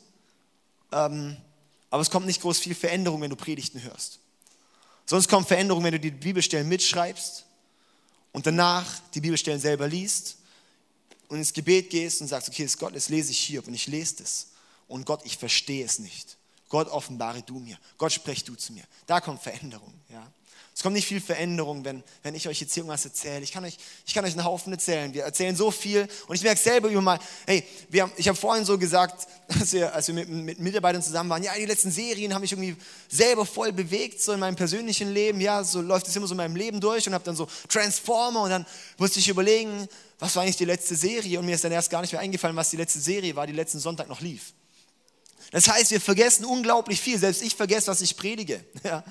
[0.92, 1.36] Ähm,
[1.90, 4.20] aber es kommt nicht groß viel Veränderung, wenn du Predigten hörst.
[5.08, 7.46] Sonst kommt Veränderung, wenn du die Bibelstellen mitschreibst
[8.32, 10.36] und danach die Bibelstellen selber liest
[11.28, 13.86] und ins Gebet gehst und sagst, okay, das Gott, das lese ich hier und ich
[13.86, 14.48] lese das.
[14.86, 16.36] Und Gott, ich verstehe es nicht.
[16.68, 17.78] Gott, offenbare du mir.
[17.96, 18.84] Gott, sprech du zu mir.
[19.06, 19.94] Da kommt Veränderung.
[20.10, 20.30] Ja.
[20.78, 23.42] Es kommt nicht viel Veränderung, wenn, wenn ich euch jetzt irgendwas erzähle.
[23.42, 25.12] Ich kann, euch, ich kann euch einen Haufen erzählen.
[25.12, 28.38] Wir erzählen so viel und ich merke selber immer mal, hey, wir haben, ich habe
[28.38, 31.90] vorhin so gesagt, als wir, als wir mit, mit Mitarbeitern zusammen waren, ja, die letzten
[31.90, 32.76] Serien haben mich irgendwie
[33.08, 35.40] selber voll bewegt, so in meinem persönlichen Leben.
[35.40, 38.42] Ja, so läuft es immer so in meinem Leben durch und habe dann so Transformer
[38.42, 38.64] und dann
[38.98, 39.88] musste ich überlegen,
[40.20, 42.54] was war eigentlich die letzte Serie und mir ist dann erst gar nicht mehr eingefallen,
[42.54, 44.52] was die letzte Serie war, die letzten Sonntag noch lief.
[45.50, 47.18] Das heißt, wir vergessen unglaublich viel.
[47.18, 48.64] Selbst ich vergesse, was ich predige.
[48.84, 49.02] Ja.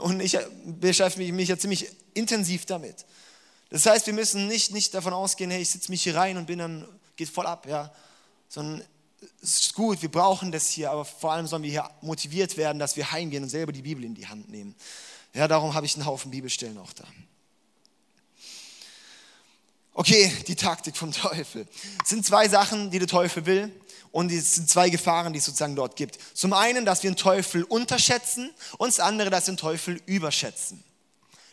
[0.00, 3.04] Und ich beschäftige mich ja ziemlich intensiv damit.
[3.70, 6.46] Das heißt, wir müssen nicht, nicht davon ausgehen, hey, ich sitze mich hier rein und
[6.46, 7.92] bin dann, geht voll ab, ja.
[8.48, 8.84] Sondern
[9.42, 12.78] es ist gut, wir brauchen das hier, aber vor allem sollen wir hier motiviert werden,
[12.78, 14.74] dass wir heimgehen und selber die Bibel in die Hand nehmen.
[15.34, 17.04] Ja, darum habe ich einen Haufen Bibelstellen auch da.
[19.92, 21.66] Okay, die Taktik vom Teufel.
[22.02, 23.72] Es sind zwei Sachen, die der Teufel will.
[24.16, 26.18] Und es sind zwei Gefahren, die es sozusagen dort gibt.
[26.32, 30.82] Zum einen, dass wir den Teufel unterschätzen und das andere, dass wir den Teufel überschätzen.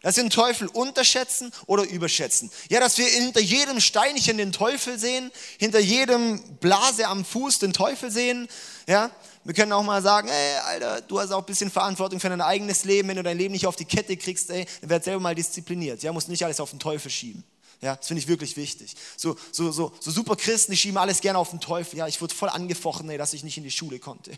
[0.01, 2.49] Dass wir den Teufel unterschätzen oder überschätzen.
[2.69, 7.73] Ja, dass wir hinter jedem Steinchen den Teufel sehen, hinter jedem Blase am Fuß den
[7.73, 8.47] Teufel sehen.
[8.87, 9.11] Ja,
[9.43, 12.39] wir können auch mal sagen, ey, Alter, du hast auch ein bisschen Verantwortung für dein
[12.39, 13.09] eigenes Leben.
[13.09, 16.01] Wenn du dein Leben nicht auf die Kette kriegst, ey, dann werd selber mal diszipliniert.
[16.01, 17.43] Ja, musst nicht alles auf den Teufel schieben.
[17.83, 18.95] Ja, das finde ich wirklich wichtig.
[19.17, 21.99] So, so, so, so super Christen, die schieben alles gerne auf den Teufel.
[21.99, 24.31] Ja, ich wurde voll angefochten, ey, dass ich nicht in die Schule konnte.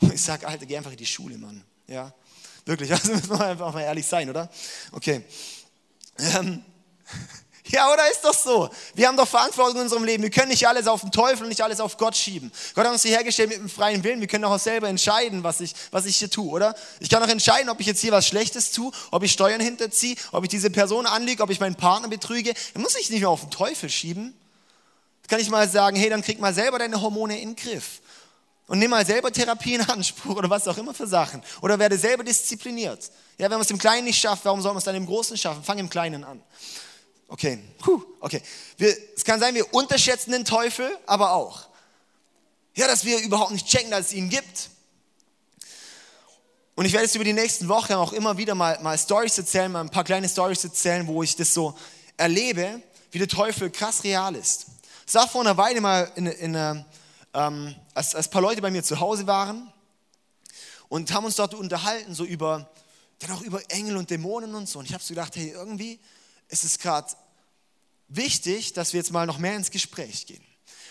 [0.00, 1.64] Und ich sage, Alter, geh einfach in die Schule, Mann.
[1.88, 2.12] Ja,
[2.66, 4.50] wirklich, also müssen wir einfach mal ehrlich sein, oder?
[4.92, 5.22] Okay.
[6.18, 6.62] Ähm.
[7.68, 8.68] Ja, oder ist doch so?
[8.94, 10.22] Wir haben doch Verantwortung in unserem Leben.
[10.22, 12.52] Wir können nicht alles auf den Teufel und nicht alles auf Gott schieben.
[12.74, 14.20] Gott hat uns hier hergestellt mit einem freien Willen.
[14.20, 16.74] Wir können doch auch selber entscheiden, was ich, was ich hier tue, oder?
[17.00, 20.16] Ich kann auch entscheiden, ob ich jetzt hier was Schlechtes tue, ob ich Steuern hinterziehe,
[20.32, 22.52] ob ich diese Person anlüge, ob ich meinen Partner betrüge.
[22.74, 24.34] Dann muss ich nicht mehr auf den Teufel schieben.
[25.22, 28.02] Dann kann ich mal sagen, hey, dann krieg mal selber deine Hormone in den Griff.
[28.66, 31.42] Und nimm mal selber Therapie in Anspruch oder was auch immer für Sachen.
[31.62, 33.10] Oder werde selber diszipliniert.
[33.38, 35.36] Ja, wenn man es im Kleinen nicht schafft, warum soll man es dann im Großen
[35.38, 35.64] schaffen?
[35.64, 36.42] Fang im Kleinen an.
[37.34, 38.40] Okay, Puh, okay.
[38.76, 41.66] Wir, es kann sein, wir unterschätzen den Teufel, aber auch.
[42.76, 44.70] Ja, dass wir überhaupt nicht checken, dass es ihn gibt.
[46.76, 49.72] Und ich werde jetzt über die nächsten Wochen auch immer wieder mal, mal Stories erzählen,
[49.72, 51.76] mal ein paar kleine Stories erzählen, wo ich das so
[52.16, 54.66] erlebe, wie der Teufel krass real ist.
[55.04, 58.70] Es war vor einer Weile mal, in, in, ähm, als, als ein paar Leute bei
[58.70, 59.72] mir zu Hause waren
[60.88, 62.70] und haben uns dort unterhalten, so über,
[63.18, 64.78] dann auch über Engel und Dämonen und so.
[64.78, 65.98] Und ich habe so gedacht, hey, irgendwie
[66.48, 67.08] ist es gerade
[68.08, 70.44] wichtig, dass wir jetzt mal noch mehr ins Gespräch gehen.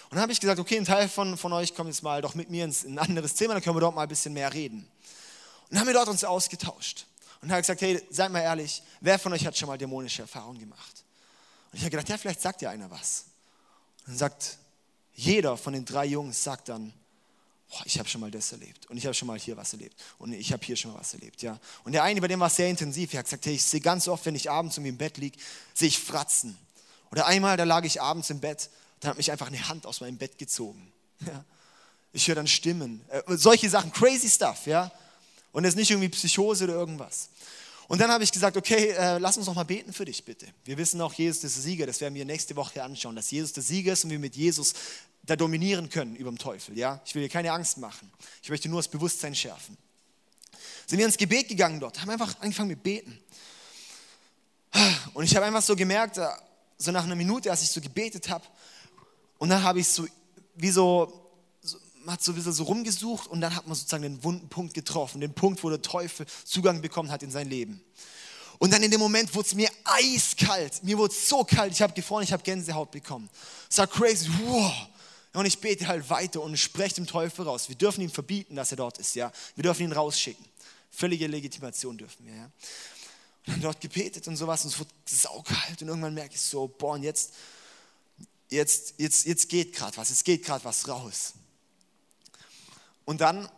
[0.09, 2.35] Und dann habe ich gesagt, okay, ein Teil von, von euch kommt jetzt mal doch
[2.35, 4.53] mit mir ins, in ein anderes Zimmer, dann können wir dort mal ein bisschen mehr
[4.53, 4.79] reden.
[4.79, 7.07] Und dann haben wir dort uns ausgetauscht.
[7.41, 10.59] Und habe gesagt, hey, seid mal ehrlich, wer von euch hat schon mal dämonische Erfahrungen
[10.59, 11.03] gemacht?
[11.71, 13.25] Und ich habe gedacht, ja, vielleicht sagt dir einer was.
[14.01, 14.57] Und dann sagt
[15.15, 16.93] jeder von den drei Jungs, sagt dann,
[17.69, 19.99] boah, ich habe schon mal das erlebt und ich habe schon mal hier was erlebt
[20.19, 21.59] und ich habe hier schon mal was erlebt, ja.
[21.83, 23.79] Und der eine, bei dem war es sehr intensiv, er hat gesagt, hey, ich sehe
[23.79, 25.37] ganz oft, wenn ich abends irgendwie im Bett liege,
[25.73, 26.57] sehe ich Fratzen.
[27.13, 30.01] Oder einmal, da lag ich abends im Bett, da hat mich einfach eine Hand aus
[30.01, 30.91] meinem Bett gezogen.
[31.27, 31.45] Ja.
[32.11, 34.91] Ich höre dann Stimmen, äh, solche Sachen, crazy stuff, ja.
[35.51, 37.29] Und das ist nicht irgendwie Psychose oder irgendwas.
[37.87, 40.47] Und dann habe ich gesagt, okay, äh, lass uns noch mal beten für dich, bitte.
[40.65, 43.53] Wir wissen auch, Jesus ist der Sieger, das werden wir nächste Woche anschauen, dass Jesus
[43.53, 44.73] der Sieger ist und wir mit Jesus
[45.21, 46.75] da dominieren können über den Teufel.
[46.75, 46.99] Ja?
[47.05, 48.11] Ich will dir keine Angst machen.
[48.41, 49.77] Ich möchte nur das Bewusstsein schärfen.
[50.87, 53.19] Sind wir ins Gebet gegangen dort, haben einfach angefangen mit Beten.
[55.13, 56.27] Und ich habe einfach so gemerkt, äh,
[56.77, 58.45] so nach einer Minute, als ich so gebetet habe,
[59.37, 60.07] und dann habe ich so,
[60.55, 61.31] wie so,
[61.61, 64.73] so hat so ein bisschen so rumgesucht und dann hat man sozusagen den wunden Punkt
[64.73, 67.81] getroffen, den Punkt, wo der Teufel Zugang bekommen hat in sein Leben.
[68.59, 70.83] Und dann in dem Moment wurde es mir eiskalt.
[70.83, 73.29] Mir wurde es so kalt, ich habe gefroren, ich habe Gänsehaut bekommen.
[73.69, 74.29] Es war crazy.
[74.45, 74.71] Wow.
[75.33, 77.67] Und ich bete halt weiter und spreche dem Teufel raus.
[77.67, 79.15] Wir dürfen ihm verbieten, dass er dort ist.
[79.15, 79.31] Ja?
[79.55, 80.45] Wir dürfen ihn rausschicken.
[80.91, 82.35] Völlige Legitimation dürfen wir.
[82.35, 82.51] Ja?
[83.45, 86.93] Dann dort gebetet und sowas und es wurde saukalt und irgendwann merke ich so, boah,
[86.93, 87.33] und jetzt,
[88.49, 91.33] jetzt, jetzt, jetzt geht gerade was, es geht gerade was raus.
[93.05, 93.49] Und dann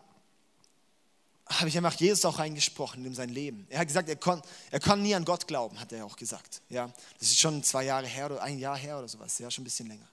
[1.47, 3.67] habe ich einfach Jesus auch reingesprochen in sein Leben.
[3.69, 6.61] Er hat gesagt, er kann, er kann nie an Gott glauben, hat er auch gesagt.
[6.69, 9.61] Ja, das ist schon zwei Jahre her oder ein Jahr her oder sowas, ja, schon
[9.61, 10.07] ein bisschen länger.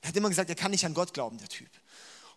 [0.00, 1.68] Er hat immer gesagt, er kann nicht an Gott glauben, der Typ.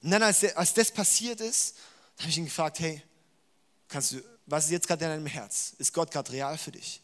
[0.02, 1.78] Und dann, als, als das passiert ist,
[2.20, 3.02] habe ich ihn gefragt, hey,
[3.88, 5.74] kannst du, was ist jetzt gerade in deinem Herz?
[5.78, 7.02] Ist Gott gerade real für dich?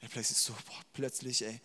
[0.00, 1.60] Und plötzlich so, boah, plötzlich, ey,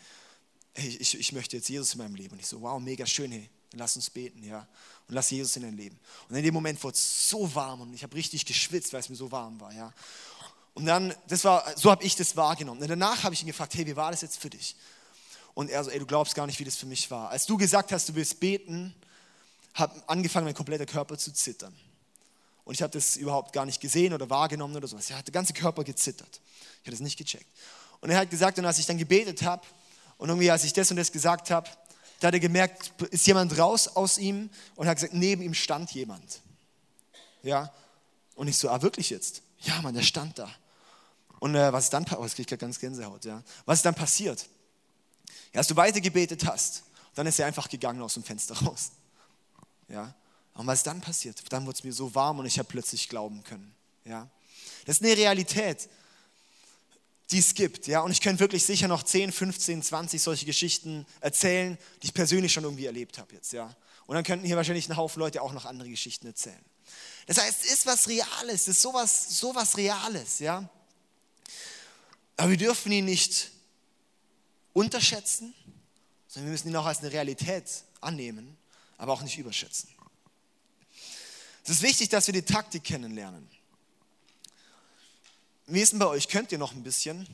[0.75, 2.33] ich, ich möchte jetzt Jesus in meinem Leben.
[2.33, 4.67] Und ich so, wow, mega schön, hey, lass uns beten, ja.
[5.07, 5.99] Und lass Jesus in dein Leben.
[6.29, 9.09] Und in dem Moment wurde es so warm und ich habe richtig geschwitzt, weil es
[9.09, 9.93] mir so warm war, ja.
[10.73, 12.81] Und dann, das war, so habe ich das wahrgenommen.
[12.81, 14.75] Und danach habe ich ihn gefragt, hey, wie war das jetzt für dich?
[15.53, 17.29] Und er so, ey, du glaubst gar nicht, wie das für mich war.
[17.29, 18.95] Als du gesagt hast, du willst beten,
[19.73, 21.75] hat angefangen, mein kompletter Körper zu zittern.
[22.63, 25.09] Und ich habe das überhaupt gar nicht gesehen oder wahrgenommen oder sowas.
[25.09, 26.41] Er hat der ganze Körper gezittert.
[26.81, 27.47] Ich habe das nicht gecheckt.
[27.99, 29.63] Und er hat gesagt, und als ich dann gebetet habe
[30.17, 31.69] und irgendwie als ich das und das gesagt habe,
[32.19, 35.91] da hat er gemerkt, ist jemand raus aus ihm und hat gesagt, neben ihm stand
[35.91, 36.41] jemand.
[37.41, 37.73] Ja.
[38.35, 39.41] Und ich so, ah, wirklich jetzt?
[39.59, 40.49] Ja, Mann, der stand da.
[41.39, 43.41] Und äh, was ist dann, oh, das kriege ich ganz Gänsehaut, ja.
[43.65, 44.47] Was ist dann passiert?
[45.53, 46.83] Ja, als du weiter gebetet hast,
[47.15, 48.91] dann ist er einfach gegangen aus dem Fenster raus.
[49.87, 50.13] Ja.
[50.61, 51.41] Und was dann passiert?
[51.49, 53.73] Dann wurde es mir so warm und ich habe plötzlich glauben können.
[54.05, 54.29] Ja.
[54.85, 55.89] Das ist eine Realität,
[57.31, 57.87] die es gibt.
[57.87, 58.01] Ja.
[58.01, 62.53] Und ich könnte wirklich sicher noch 10, 15, 20 solche Geschichten erzählen, die ich persönlich
[62.53, 63.53] schon irgendwie erlebt habe jetzt.
[63.53, 63.75] Ja.
[64.05, 66.63] Und dann könnten hier wahrscheinlich ein Haufen Leute auch noch andere Geschichten erzählen.
[67.25, 70.37] Das heißt, es ist was Reales, es ist sowas, sowas Reales.
[70.37, 70.69] Ja.
[72.37, 73.49] Aber wir dürfen ihn nicht
[74.73, 75.55] unterschätzen,
[76.27, 77.65] sondern wir müssen ihn auch als eine Realität
[77.99, 78.55] annehmen,
[78.99, 79.89] aber auch nicht überschätzen.
[81.63, 83.47] Es ist wichtig, dass wir die Taktik kennenlernen.
[85.67, 86.27] Wie ist denn bei euch?
[86.27, 87.27] Könnt ihr noch ein bisschen?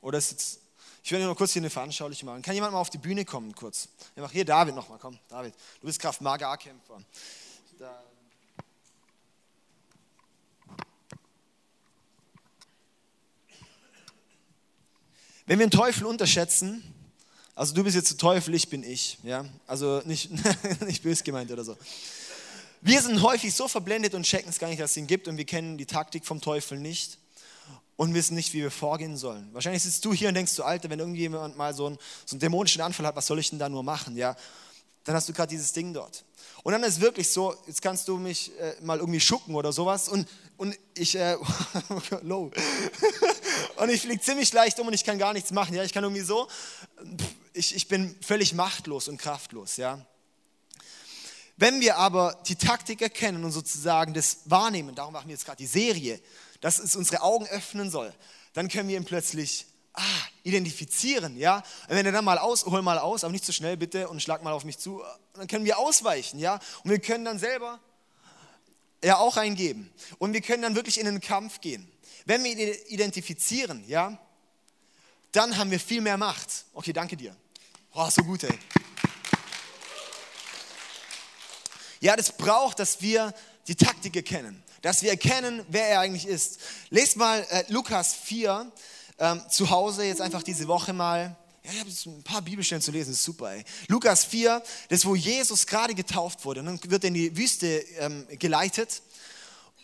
[0.00, 0.60] Oder ist jetzt,
[1.02, 2.42] ich werde nur kurz hier eine Veranschaulichung machen.
[2.42, 3.88] Kann jemand mal auf die Bühne kommen kurz?
[4.14, 5.54] Einfach hier, David nochmal, komm, David.
[5.80, 7.02] Du bist Kraft-Maga-Kämpfer.
[7.78, 8.02] Da.
[15.46, 16.82] Wenn wir den Teufel unterschätzen,
[17.54, 20.30] also du bist jetzt der Teufel, ich bin ich, ja, also nicht,
[20.80, 21.76] nicht bös gemeint oder so.
[22.86, 25.36] Wir sind häufig so verblendet und checken es gar nicht, dass es ihn gibt und
[25.36, 27.18] wir kennen die Taktik vom Teufel nicht
[27.96, 29.48] und wissen nicht, wie wir vorgehen sollen.
[29.52, 32.40] Wahrscheinlich sitzt du hier und denkst du, Alter, wenn irgendjemand mal so einen, so einen
[32.40, 34.36] dämonischen Anfall hat, was soll ich denn da nur machen, ja?
[35.02, 36.24] Dann hast du gerade dieses Ding dort.
[36.62, 39.72] Und dann ist es wirklich so, jetzt kannst du mich äh, mal irgendwie schucken oder
[39.72, 41.36] sowas und, und ich, äh,
[42.22, 42.52] low.
[43.78, 45.74] und ich fliege ziemlich leicht um und ich kann gar nichts machen.
[45.74, 46.46] Ja, ich kann irgendwie so,
[47.52, 49.76] ich, ich bin völlig machtlos und kraftlos.
[49.76, 50.06] Ja.
[51.56, 55.56] Wenn wir aber die Taktik erkennen und sozusagen das wahrnehmen, darum machen wir jetzt gerade
[55.56, 56.20] die Serie,
[56.60, 58.12] dass es unsere Augen öffnen soll,
[58.52, 60.02] dann können wir ihn plötzlich ah,
[60.42, 61.62] identifizieren, ja.
[61.88, 64.08] Und wenn er dann mal aus, hol mal aus, aber nicht zu so schnell bitte
[64.08, 65.02] und schlag mal auf mich zu,
[65.34, 66.60] dann können wir ausweichen, ja.
[66.84, 67.80] Und wir können dann selber
[69.02, 69.90] ja auch eingeben.
[70.18, 71.90] Und wir können dann wirklich in den Kampf gehen.
[72.26, 74.18] Wenn wir ihn identifizieren, ja,
[75.32, 76.66] dann haben wir viel mehr Macht.
[76.72, 77.34] Okay, danke dir.
[77.94, 78.58] Oh, so gut, ey.
[82.06, 83.34] Ja, das braucht, dass wir
[83.66, 86.60] die Taktik erkennen, dass wir erkennen, wer er eigentlich ist.
[86.88, 88.70] Lest mal äh, Lukas 4
[89.18, 91.36] ähm, zu Hause jetzt einfach diese Woche mal.
[91.64, 93.54] Ja, ich habe ein paar Bibelstellen zu lesen, ist super.
[93.54, 93.64] Ey.
[93.88, 96.60] Lukas 4, das wo Jesus gerade getauft wurde.
[96.60, 97.66] Und dann wird er in die Wüste
[97.98, 99.02] ähm, geleitet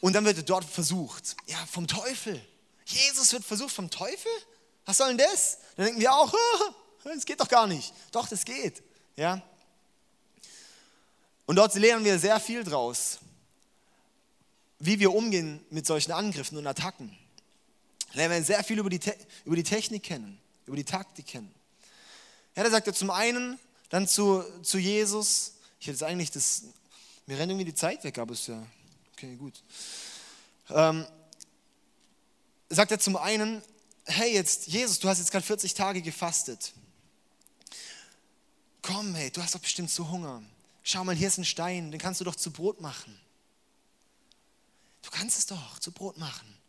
[0.01, 1.35] und dann wird er dort versucht.
[1.49, 2.41] Ja, vom Teufel.
[2.85, 4.31] Jesus wird versucht vom Teufel?
[4.85, 5.59] Was soll denn das?
[5.75, 6.33] Dann denken wir auch,
[7.03, 7.93] das geht doch gar nicht.
[8.13, 8.81] Doch, das geht.
[9.17, 9.43] Ja.
[11.47, 13.19] Und dort lernen wir sehr viel draus.
[14.85, 17.17] wie wir umgehen mit solchen Angriffen und Attacken.
[18.15, 18.99] Lernen wir sehr viel über die,
[19.45, 21.55] über die Technik kennen, über die Taktik kennen.
[22.57, 26.65] Ja, da sagt er zum einen dann zu, zu Jesus, ich hätte jetzt eigentlich das,
[27.27, 28.61] mir rennt irgendwie die Zeit weg, aber ist ja,
[29.13, 29.63] okay, gut.
[30.71, 31.07] Ähm,
[32.69, 33.63] sagt er zum einen,
[34.07, 36.73] hey, jetzt, Jesus, du hast jetzt gerade 40 Tage gefastet.
[38.83, 40.43] Komm, hey, du hast doch bestimmt so Hunger.
[40.83, 43.19] Schau mal, hier ist ein Stein, den kannst du doch zu Brot machen.
[45.03, 46.63] Du kannst es doch zu Brot machen.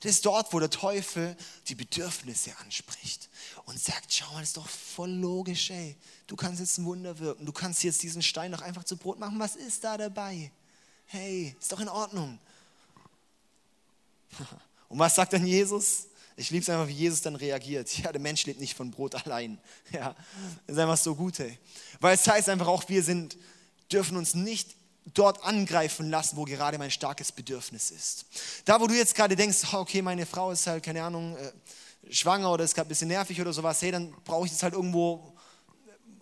[0.00, 1.36] Das ist dort, wo der Teufel
[1.68, 3.28] die Bedürfnisse anspricht
[3.66, 5.96] und sagt, schau mal, das ist doch voll logisch, ey.
[6.26, 7.44] Du kannst jetzt ein Wunder wirken.
[7.44, 9.38] Du kannst jetzt diesen Stein doch einfach zu Brot machen.
[9.38, 10.50] Was ist da dabei?
[11.06, 12.38] Hey, ist doch in Ordnung.
[14.88, 16.06] Und was sagt dann Jesus?
[16.40, 17.90] Ich liebe es einfach, wie Jesus dann reagiert.
[18.02, 19.58] Ja, der Mensch lebt nicht von Brot allein.
[19.92, 20.16] Ja,
[20.66, 21.58] das ist einfach so gut, ey.
[22.00, 23.36] Weil es heißt einfach auch, wir sind,
[23.92, 24.70] dürfen uns nicht
[25.12, 28.24] dort angreifen lassen, wo gerade mein starkes Bedürfnis ist.
[28.64, 31.52] Da, wo du jetzt gerade denkst, okay, meine Frau ist halt, keine Ahnung, äh,
[32.10, 34.72] schwanger oder ist gerade ein bisschen nervig oder sowas, hey, dann brauche ich das halt
[34.72, 35.36] irgendwo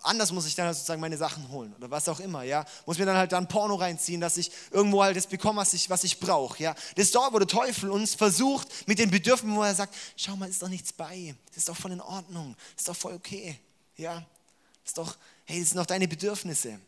[0.02, 2.64] anders muss ich dann sozusagen meine Sachen holen oder was auch immer, ja.
[2.87, 5.90] Muss mir dann halt dann Porno reinziehen, dass ich irgendwo halt das bekomme, was ich,
[5.90, 6.74] was ich brauche, ja.
[6.96, 10.37] Das ist dort, wo der Teufel uns versucht, mit den Bedürfnissen, wo er sagt, schau
[10.37, 13.14] mal, ist doch nichts bei, das ist doch voll in Ordnung, das ist doch voll
[13.14, 13.58] okay,
[13.96, 14.14] ja.
[14.14, 16.78] Das ist doch, hey, das sind doch deine Bedürfnisse.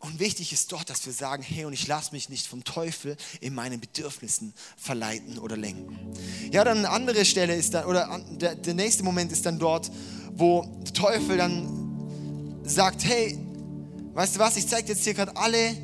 [0.00, 3.16] Und wichtig ist doch, dass wir sagen, hey, und ich lasse mich nicht vom Teufel
[3.40, 5.98] in meinen Bedürfnissen verleiten oder lenken.
[6.52, 9.90] Ja, dann eine andere Stelle ist dann, oder der, der nächste Moment ist dann dort,
[10.38, 13.36] wo der Teufel dann sagt, hey,
[14.14, 15.76] weißt du was, ich zeige jetzt hier gerade alle,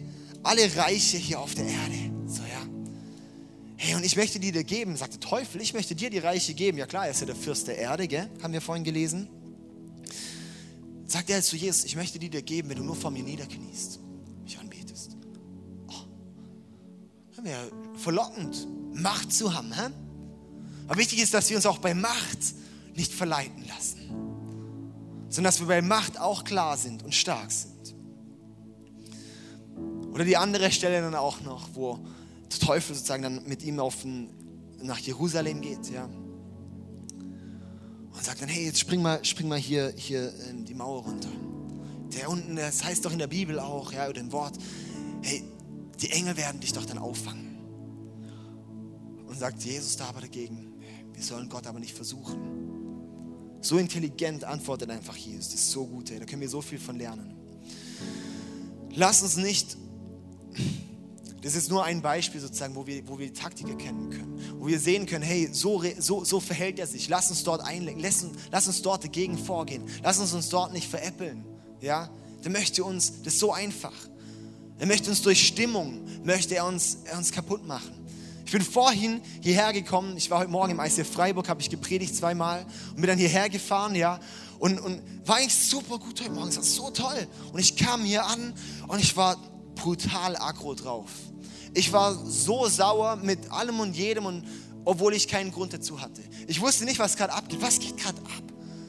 [0.43, 2.13] alle Reiche hier auf der Erde.
[2.27, 2.63] So, ja.
[3.77, 6.55] Hey, und ich möchte die dir geben, sagt der Teufel, ich möchte dir die Reiche
[6.55, 6.79] geben.
[6.79, 8.31] Ja klar, er ist ja der Fürst der Erde, gell?
[8.43, 9.29] haben wir vorhin gelesen.
[11.07, 13.99] Sagt er zu Jesus, ich möchte die dir geben, wenn du nur vor mir niederkniest,
[14.45, 15.17] mich anbetest.
[15.89, 19.73] Oh, wäre verlockend, Macht zu haben.
[19.73, 19.91] Hä?
[20.87, 22.39] Aber wichtig ist, dass wir uns auch bei Macht
[22.95, 24.04] nicht verleiten lassen
[25.35, 27.97] sondern dass wir bei Macht auch klar sind und stark sind.
[30.13, 31.99] Oder die andere Stelle dann auch noch, wo
[32.53, 34.31] der Teufel sozusagen dann mit ihm auf ein,
[34.81, 36.05] nach Jerusalem geht, ja.
[36.05, 41.31] Und sagt dann, hey, jetzt spring mal, spring mal hier, hier ähm, die Mauer runter.
[42.17, 44.57] Der unten, das heißt doch in der Bibel auch, ja, oder im Wort,
[45.23, 45.43] hey,
[46.01, 47.59] die Engel werden dich doch dann auffangen.
[49.27, 50.75] Und sagt Jesus da aber dagegen,
[51.13, 52.64] wir sollen Gott aber nicht versuchen.
[53.65, 55.49] So intelligent antwortet einfach Jesus.
[55.49, 56.19] Das ist so gut, ey.
[56.19, 57.35] da können wir so viel von lernen.
[58.95, 59.79] Lass uns nicht,
[61.41, 64.67] das ist nur ein Beispiel sozusagen, wo wir, wo wir die Taktik erkennen können, wo
[64.67, 67.09] wir sehen können, hey, so, so, so verhält er sich.
[67.09, 69.85] Lass uns dort einlenken, lass uns, lass uns dort dagegen vorgehen.
[70.03, 71.43] Lass uns uns dort nicht veräppeln.
[71.81, 72.11] Ja?
[72.45, 73.95] Der möchte uns, das ist so einfach.
[74.79, 78.04] Er möchte uns durch Stimmung, möchte er uns, er uns kaputt machen.
[78.55, 82.65] Bin vorhin hierher gekommen, ich war heute Morgen im ICF Freiburg, habe ich gepredigt zweimal
[82.91, 84.21] und bin dann hierher gefahren, ja.
[84.61, 87.27] Und, und war eigentlich super gut heute Morgen, es war so toll.
[87.53, 88.55] Und ich kam hier an
[88.87, 89.39] und ich war
[89.75, 91.11] brutal aggro drauf.
[91.73, 94.45] Ich war so sauer mit allem und jedem und
[94.85, 96.23] obwohl ich keinen Grund dazu hatte.
[96.47, 97.61] Ich wusste nicht, was gerade abgeht.
[97.61, 98.45] Was geht gerade ab?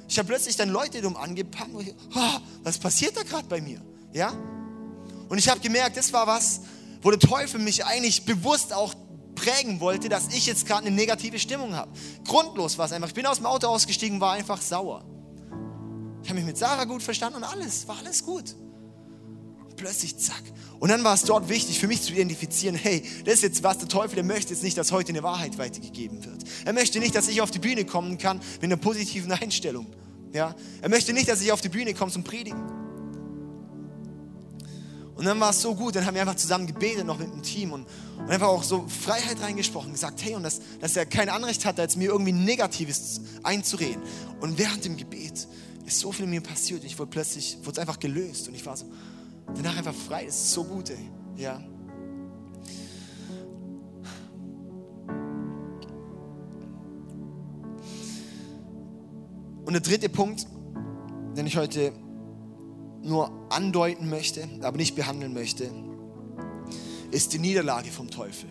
[0.08, 1.74] Ich habe plötzlich dann Leute dumm angepackt.
[1.74, 3.82] Und ich, oh, was passiert da gerade bei mir?
[4.14, 4.32] Ja?
[5.28, 6.62] Und ich habe gemerkt, das war was,
[7.02, 8.94] wo der Teufel mich eigentlich bewusst auch
[9.46, 11.92] prägen wollte, dass ich jetzt gerade eine negative Stimmung habe.
[12.28, 13.10] Grundlos war es einfach.
[13.10, 15.04] Ich bin aus dem Auto ausgestiegen, war einfach sauer.
[16.24, 18.56] Ich habe mich mit Sarah gut verstanden und alles, war alles gut.
[19.76, 20.42] Plötzlich zack.
[20.80, 23.78] Und dann war es dort wichtig für mich zu identifizieren, hey, das ist jetzt was
[23.78, 26.44] der Teufel, der möchte jetzt nicht, dass heute eine Wahrheit weitergegeben wird.
[26.64, 29.88] Er möchte nicht, dass ich auf die Bühne kommen kann mit einer positiven Einstellung.
[30.34, 30.56] Ja?
[30.82, 32.85] Er möchte nicht, dass ich auf die Bühne komme zum Predigen.
[35.16, 37.42] Und dann war es so gut, dann haben wir einfach zusammen gebetet, noch mit dem
[37.42, 37.88] Team und,
[38.18, 41.78] und einfach auch so Freiheit reingesprochen, gesagt, hey, und dass, dass er kein Anrecht hat,
[41.78, 44.02] jetzt mir irgendwie Negatives einzureden.
[44.42, 45.48] Und während dem Gebet
[45.86, 46.84] ist so viel in mir passiert.
[46.84, 48.86] Ich wurde plötzlich, wurde es einfach gelöst und ich war so,
[49.56, 50.26] danach einfach frei.
[50.26, 51.10] Das ist so gut, ey.
[51.38, 51.64] Ja.
[59.66, 60.46] Und der dritte Punkt,
[61.38, 61.94] den ich heute
[63.06, 65.70] nur andeuten möchte, aber nicht behandeln möchte,
[67.12, 68.50] ist die Niederlage vom Teufel.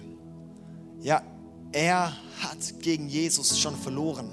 [1.00, 1.22] Ja,
[1.72, 4.28] er hat gegen Jesus schon verloren.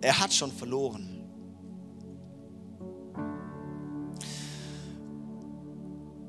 [0.00, 1.16] Er hat schon verloren.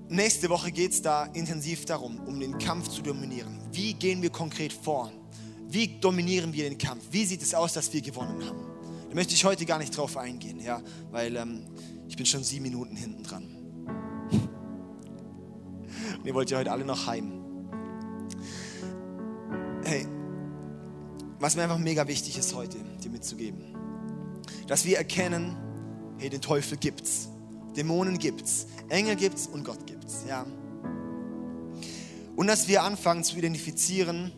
[0.09, 3.59] Nächste Woche geht es da intensiv darum, um den Kampf zu dominieren.
[3.71, 5.11] Wie gehen wir konkret vor?
[5.69, 7.03] Wie dominieren wir den Kampf?
[7.11, 8.59] Wie sieht es aus, dass wir gewonnen haben?
[9.09, 11.65] Da möchte ich heute gar nicht drauf eingehen, ja, weil ähm,
[12.07, 13.47] ich bin schon sieben Minuten hinten dran.
[16.23, 17.31] ihr wollt ja heute alle noch heim.
[19.83, 20.05] Hey,
[21.39, 23.75] was mir einfach mega wichtig ist heute, dir mitzugeben,
[24.67, 25.55] dass wir erkennen,
[26.17, 27.29] hey, den Teufel gibt's,
[27.75, 30.45] Dämonen gibt's, Engel gibt's und Gott gibt's, ja.
[32.35, 34.31] Und dass wir anfangen zu identifizieren,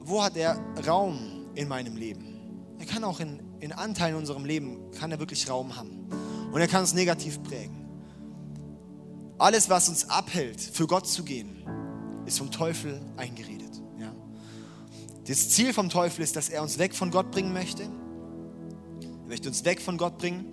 [0.00, 2.38] wo hat er Raum in meinem Leben?
[2.78, 6.08] Er kann auch in, in Anteilen in unserem Leben, kann er wirklich Raum haben.
[6.52, 7.86] Und er kann uns negativ prägen.
[9.38, 11.62] Alles, was uns abhält, für Gott zu gehen,
[12.26, 13.80] ist vom Teufel eingeredet.
[13.98, 14.12] Ja.
[15.26, 17.84] Das Ziel vom Teufel ist, dass er uns weg von Gott bringen möchte.
[17.84, 20.52] Er möchte uns weg von Gott bringen.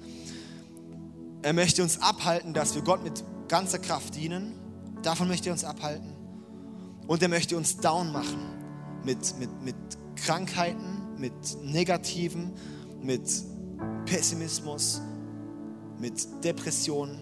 [1.42, 4.54] Er möchte uns abhalten, dass wir Gott mit ganzer Kraft dienen.
[5.02, 6.16] Davon möchte er uns abhalten.
[7.08, 8.40] Und er möchte uns down machen
[9.04, 9.76] mit, mit, mit
[10.16, 11.34] Krankheiten, mit
[11.64, 12.52] Negativen,
[13.06, 13.22] mit
[14.06, 15.02] Pessimismus,
[16.00, 17.20] mit Depressionen.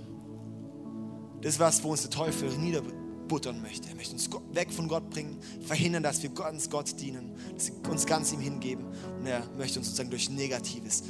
[1.41, 3.89] Das ist was, wo uns der Teufel niederbuttern möchte.
[3.89, 7.91] Er möchte uns weg von Gott bringen, verhindern, dass wir ganz Gott dienen, dass wir
[7.91, 8.85] uns ganz ihm hingeben.
[9.19, 11.03] Und er möchte uns sozusagen durch Negatives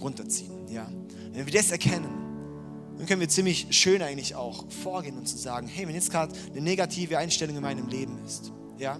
[0.00, 0.68] runterziehen.
[0.68, 0.90] Ja.
[1.32, 2.08] Wenn wir das erkennen,
[2.96, 6.34] dann können wir ziemlich schön eigentlich auch vorgehen und zu sagen, hey, wenn jetzt gerade
[6.50, 8.98] eine negative Einstellung in meinem Leben ist, ja,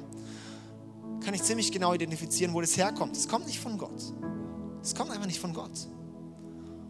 [1.24, 3.16] kann ich ziemlich genau identifizieren, wo das herkommt.
[3.16, 4.12] Es kommt nicht von Gott.
[4.84, 5.88] Es kommt einfach nicht von Gott.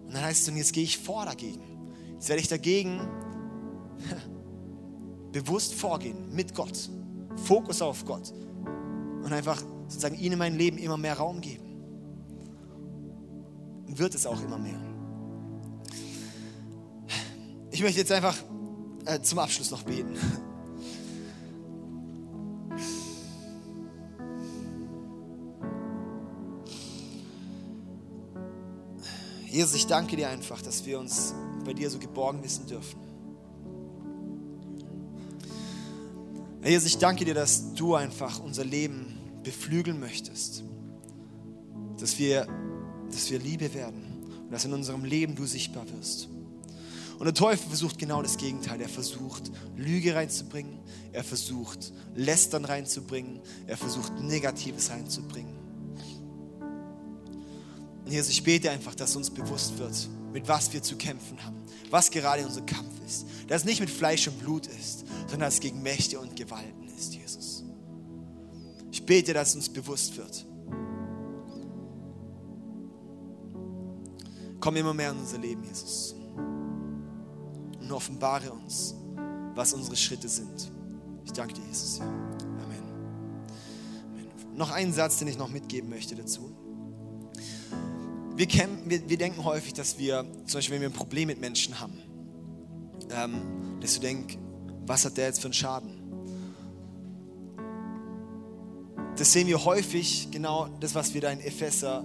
[0.07, 1.63] Und dann heißt es, und jetzt gehe ich vor dagegen.
[2.15, 3.09] Jetzt werde ich dagegen
[5.33, 6.91] bewusst vorgehen mit Gott.
[7.45, 8.33] Fokus auf Gott.
[9.23, 11.65] Und einfach sozusagen ihm in mein Leben immer mehr Raum geben.
[13.87, 14.81] Und wird es auch immer mehr.
[17.71, 18.37] Ich möchte jetzt einfach
[19.05, 20.17] äh, zum Abschluss noch beten.
[29.55, 31.33] Jesus, ich danke dir einfach, dass wir uns
[31.65, 32.99] bei dir so geborgen wissen dürfen.
[36.65, 40.65] Jesus, ich danke dir, dass du einfach unser Leben beflügeln möchtest.
[42.01, 42.49] Dass wir,
[43.13, 46.27] dass wir Liebe werden und dass in unserem Leben du sichtbar wirst.
[47.21, 48.81] Und der Teufel versucht genau das Gegenteil.
[48.81, 50.81] Er versucht, Lüge reinzubringen.
[51.13, 53.39] Er versucht, Lästern reinzubringen.
[53.69, 55.64] Er versucht, Negatives reinzubringen.
[58.05, 61.57] Und Jesus, ich bete einfach, dass uns bewusst wird, mit was wir zu kämpfen haben,
[61.91, 63.27] was gerade unser Kampf ist.
[63.49, 66.89] Dass es nicht mit Fleisch und Blut ist, sondern dass es gegen Mächte und Gewalten
[66.97, 67.65] ist, Jesus.
[68.91, 70.47] Ich bete, dass es uns bewusst wird.
[74.61, 76.15] Komm immer mehr in unser Leben, Jesus.
[77.81, 78.95] Und offenbare uns,
[79.55, 80.71] was unsere Schritte sind.
[81.25, 82.01] Ich danke dir, Jesus.
[82.01, 82.39] Amen.
[82.63, 84.57] Amen.
[84.57, 86.55] Noch einen Satz, den ich noch mitgeben möchte dazu
[88.37, 91.41] wir, kämpfen, wir, wir, denken häufig, dass wir, zum Beispiel, wenn wir ein Problem mit
[91.41, 91.99] Menschen haben,
[93.11, 94.39] ähm, dass du denkst,
[94.87, 96.05] was hat der jetzt für einen Schaden?
[99.17, 102.05] Das sehen wir häufig, genau das, was wir da in Epheser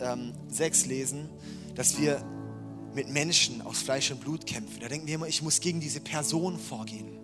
[0.00, 1.28] ähm, 6 lesen,
[1.74, 2.24] dass wir
[2.94, 4.80] mit Menschen aus Fleisch und Blut kämpfen.
[4.80, 7.18] Da denken wir immer, ich muss gegen diese Person vorgehen.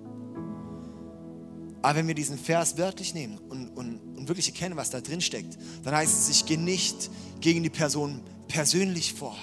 [1.80, 5.20] Aber wenn wir diesen Vers wörtlich nehmen und, und, und wirklich erkennen, was da drin
[5.20, 8.20] steckt, dann heißt es, ich gehe nicht gegen die Person
[8.54, 9.36] persönlich vor,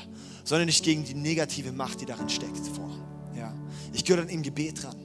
[0.45, 2.89] sondern nicht gegen die negative Macht, die darin steckt, vor.
[3.37, 3.53] Ja.
[3.91, 4.95] Ich gehöre dann im Gebet dran.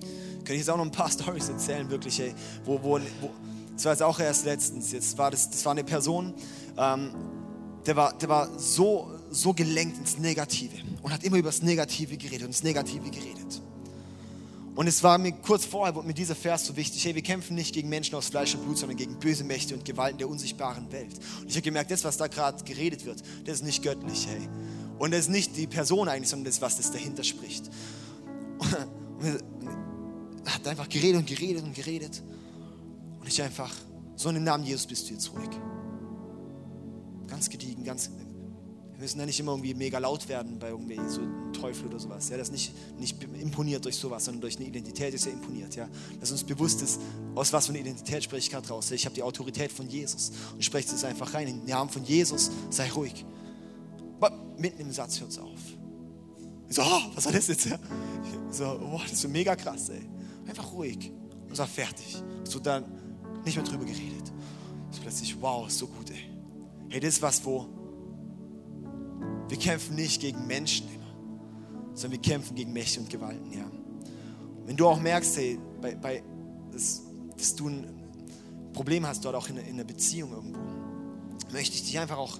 [0.00, 2.34] Könnte ich jetzt auch noch ein paar Stories erzählen, wirklich, ey,
[2.66, 3.30] wo, wo, wo,
[3.72, 6.34] das war jetzt auch erst letztens, jetzt war das, das war eine Person,
[6.76, 7.14] ähm,
[7.86, 12.18] der war, der war so, so gelenkt ins Negative und hat immer über das Negative
[12.18, 13.62] geredet und das Negative geredet.
[14.78, 17.56] Und es war mir kurz vorher, wurde mir dieser Vers so wichtig, hey, wir kämpfen
[17.56, 20.92] nicht gegen Menschen aus Fleisch und Blut, sondern gegen böse Mächte und Gewalten der unsichtbaren
[20.92, 21.18] Welt.
[21.40, 24.48] Und ich habe gemerkt, das, was da gerade geredet wird, das ist nicht göttlich, hey.
[25.00, 27.68] Und das ist nicht die Person eigentlich, sondern das, was das dahinter spricht.
[29.18, 29.40] Und
[30.44, 32.22] er hat einfach geredet und geredet und geredet.
[33.18, 33.74] Und ich einfach,
[34.14, 35.50] so in dem Namen Jesus bist du jetzt ruhig.
[37.26, 38.10] Ganz gediegen, ganz
[38.98, 42.00] wir müssen ja nicht immer irgendwie mega laut werden bei irgendwie so einem Teufel oder
[42.00, 42.28] sowas.
[42.30, 45.76] Ja, das nicht, nicht imponiert durch sowas, sondern durch eine Identität ist ja imponiert.
[45.76, 45.88] Ja,
[46.18, 47.00] dass uns bewusst ist,
[47.36, 48.90] aus was für eine Identität spreche ich gerade raus.
[48.90, 51.46] Ich habe die Autorität von Jesus und spreche es einfach rein.
[51.46, 53.24] Im Namen von Jesus, sei ruhig.
[54.18, 55.60] Aber mitten im Satz hört es auf.
[56.68, 57.66] Ich so, oh, was war das jetzt?
[57.66, 57.78] Ja?
[58.50, 60.02] So, oh, das ist so mega krass, ey.
[60.48, 61.12] Einfach ruhig
[61.48, 62.16] und sag fertig.
[62.42, 62.84] So dann
[63.44, 64.32] nicht mehr drüber geredet.
[64.90, 66.30] So plötzlich, wow, ist so gut, ey.
[66.88, 67.77] Hey, das ist was, wo
[69.48, 70.98] wir kämpfen nicht gegen Menschen
[71.98, 73.68] sondern wir kämpfen gegen Mächte und Gewalten, ja.
[74.64, 76.22] Wenn du auch merkst, hey, bei, bei,
[76.70, 77.02] dass,
[77.36, 77.88] dass du ein
[78.72, 80.58] Problem hast dort auch in, in einer Beziehung irgendwo,
[81.50, 82.38] möchte ich dich einfach auch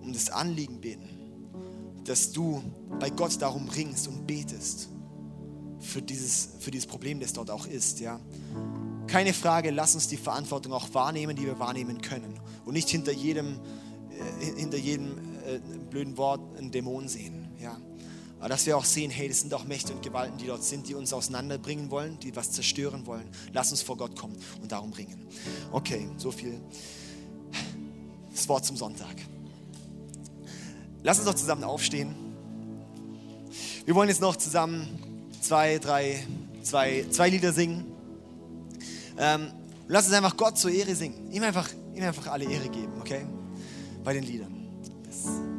[0.00, 1.08] um das Anliegen beten,
[2.04, 2.62] dass du
[2.98, 4.88] bei Gott darum ringst und betest
[5.80, 8.00] für dieses, für dieses Problem, das dort auch ist.
[8.00, 8.20] Ja.
[9.06, 12.40] Keine Frage, lass uns die Verantwortung auch wahrnehmen, die wir wahrnehmen können.
[12.64, 13.58] Und nicht hinter jedem,
[14.10, 17.48] äh, hinter jedem äh, blöden Wort einen Dämon sehen.
[17.60, 17.76] Ja.
[18.42, 20.88] Aber dass wir auch sehen, hey, das sind auch Mächte und Gewalten, die dort sind,
[20.88, 23.28] die uns auseinanderbringen wollen, die was zerstören wollen.
[23.52, 25.28] Lass uns vor Gott kommen und darum ringen.
[25.70, 26.60] Okay, so viel.
[28.34, 29.14] Das Wort zum Sonntag.
[31.04, 32.14] Lass uns doch zusammen aufstehen.
[33.84, 34.88] Wir wollen jetzt noch zusammen
[35.40, 36.26] zwei, drei,
[36.62, 37.84] zwei, zwei Lieder singen.
[39.18, 39.52] Ähm,
[39.86, 41.30] lass uns einfach Gott zur Ehre singen.
[41.30, 43.24] Ihm einfach, ihm einfach alle Ehre geben, okay?
[44.02, 44.61] Bei den Liedern.
[45.12, 45.51] Yes.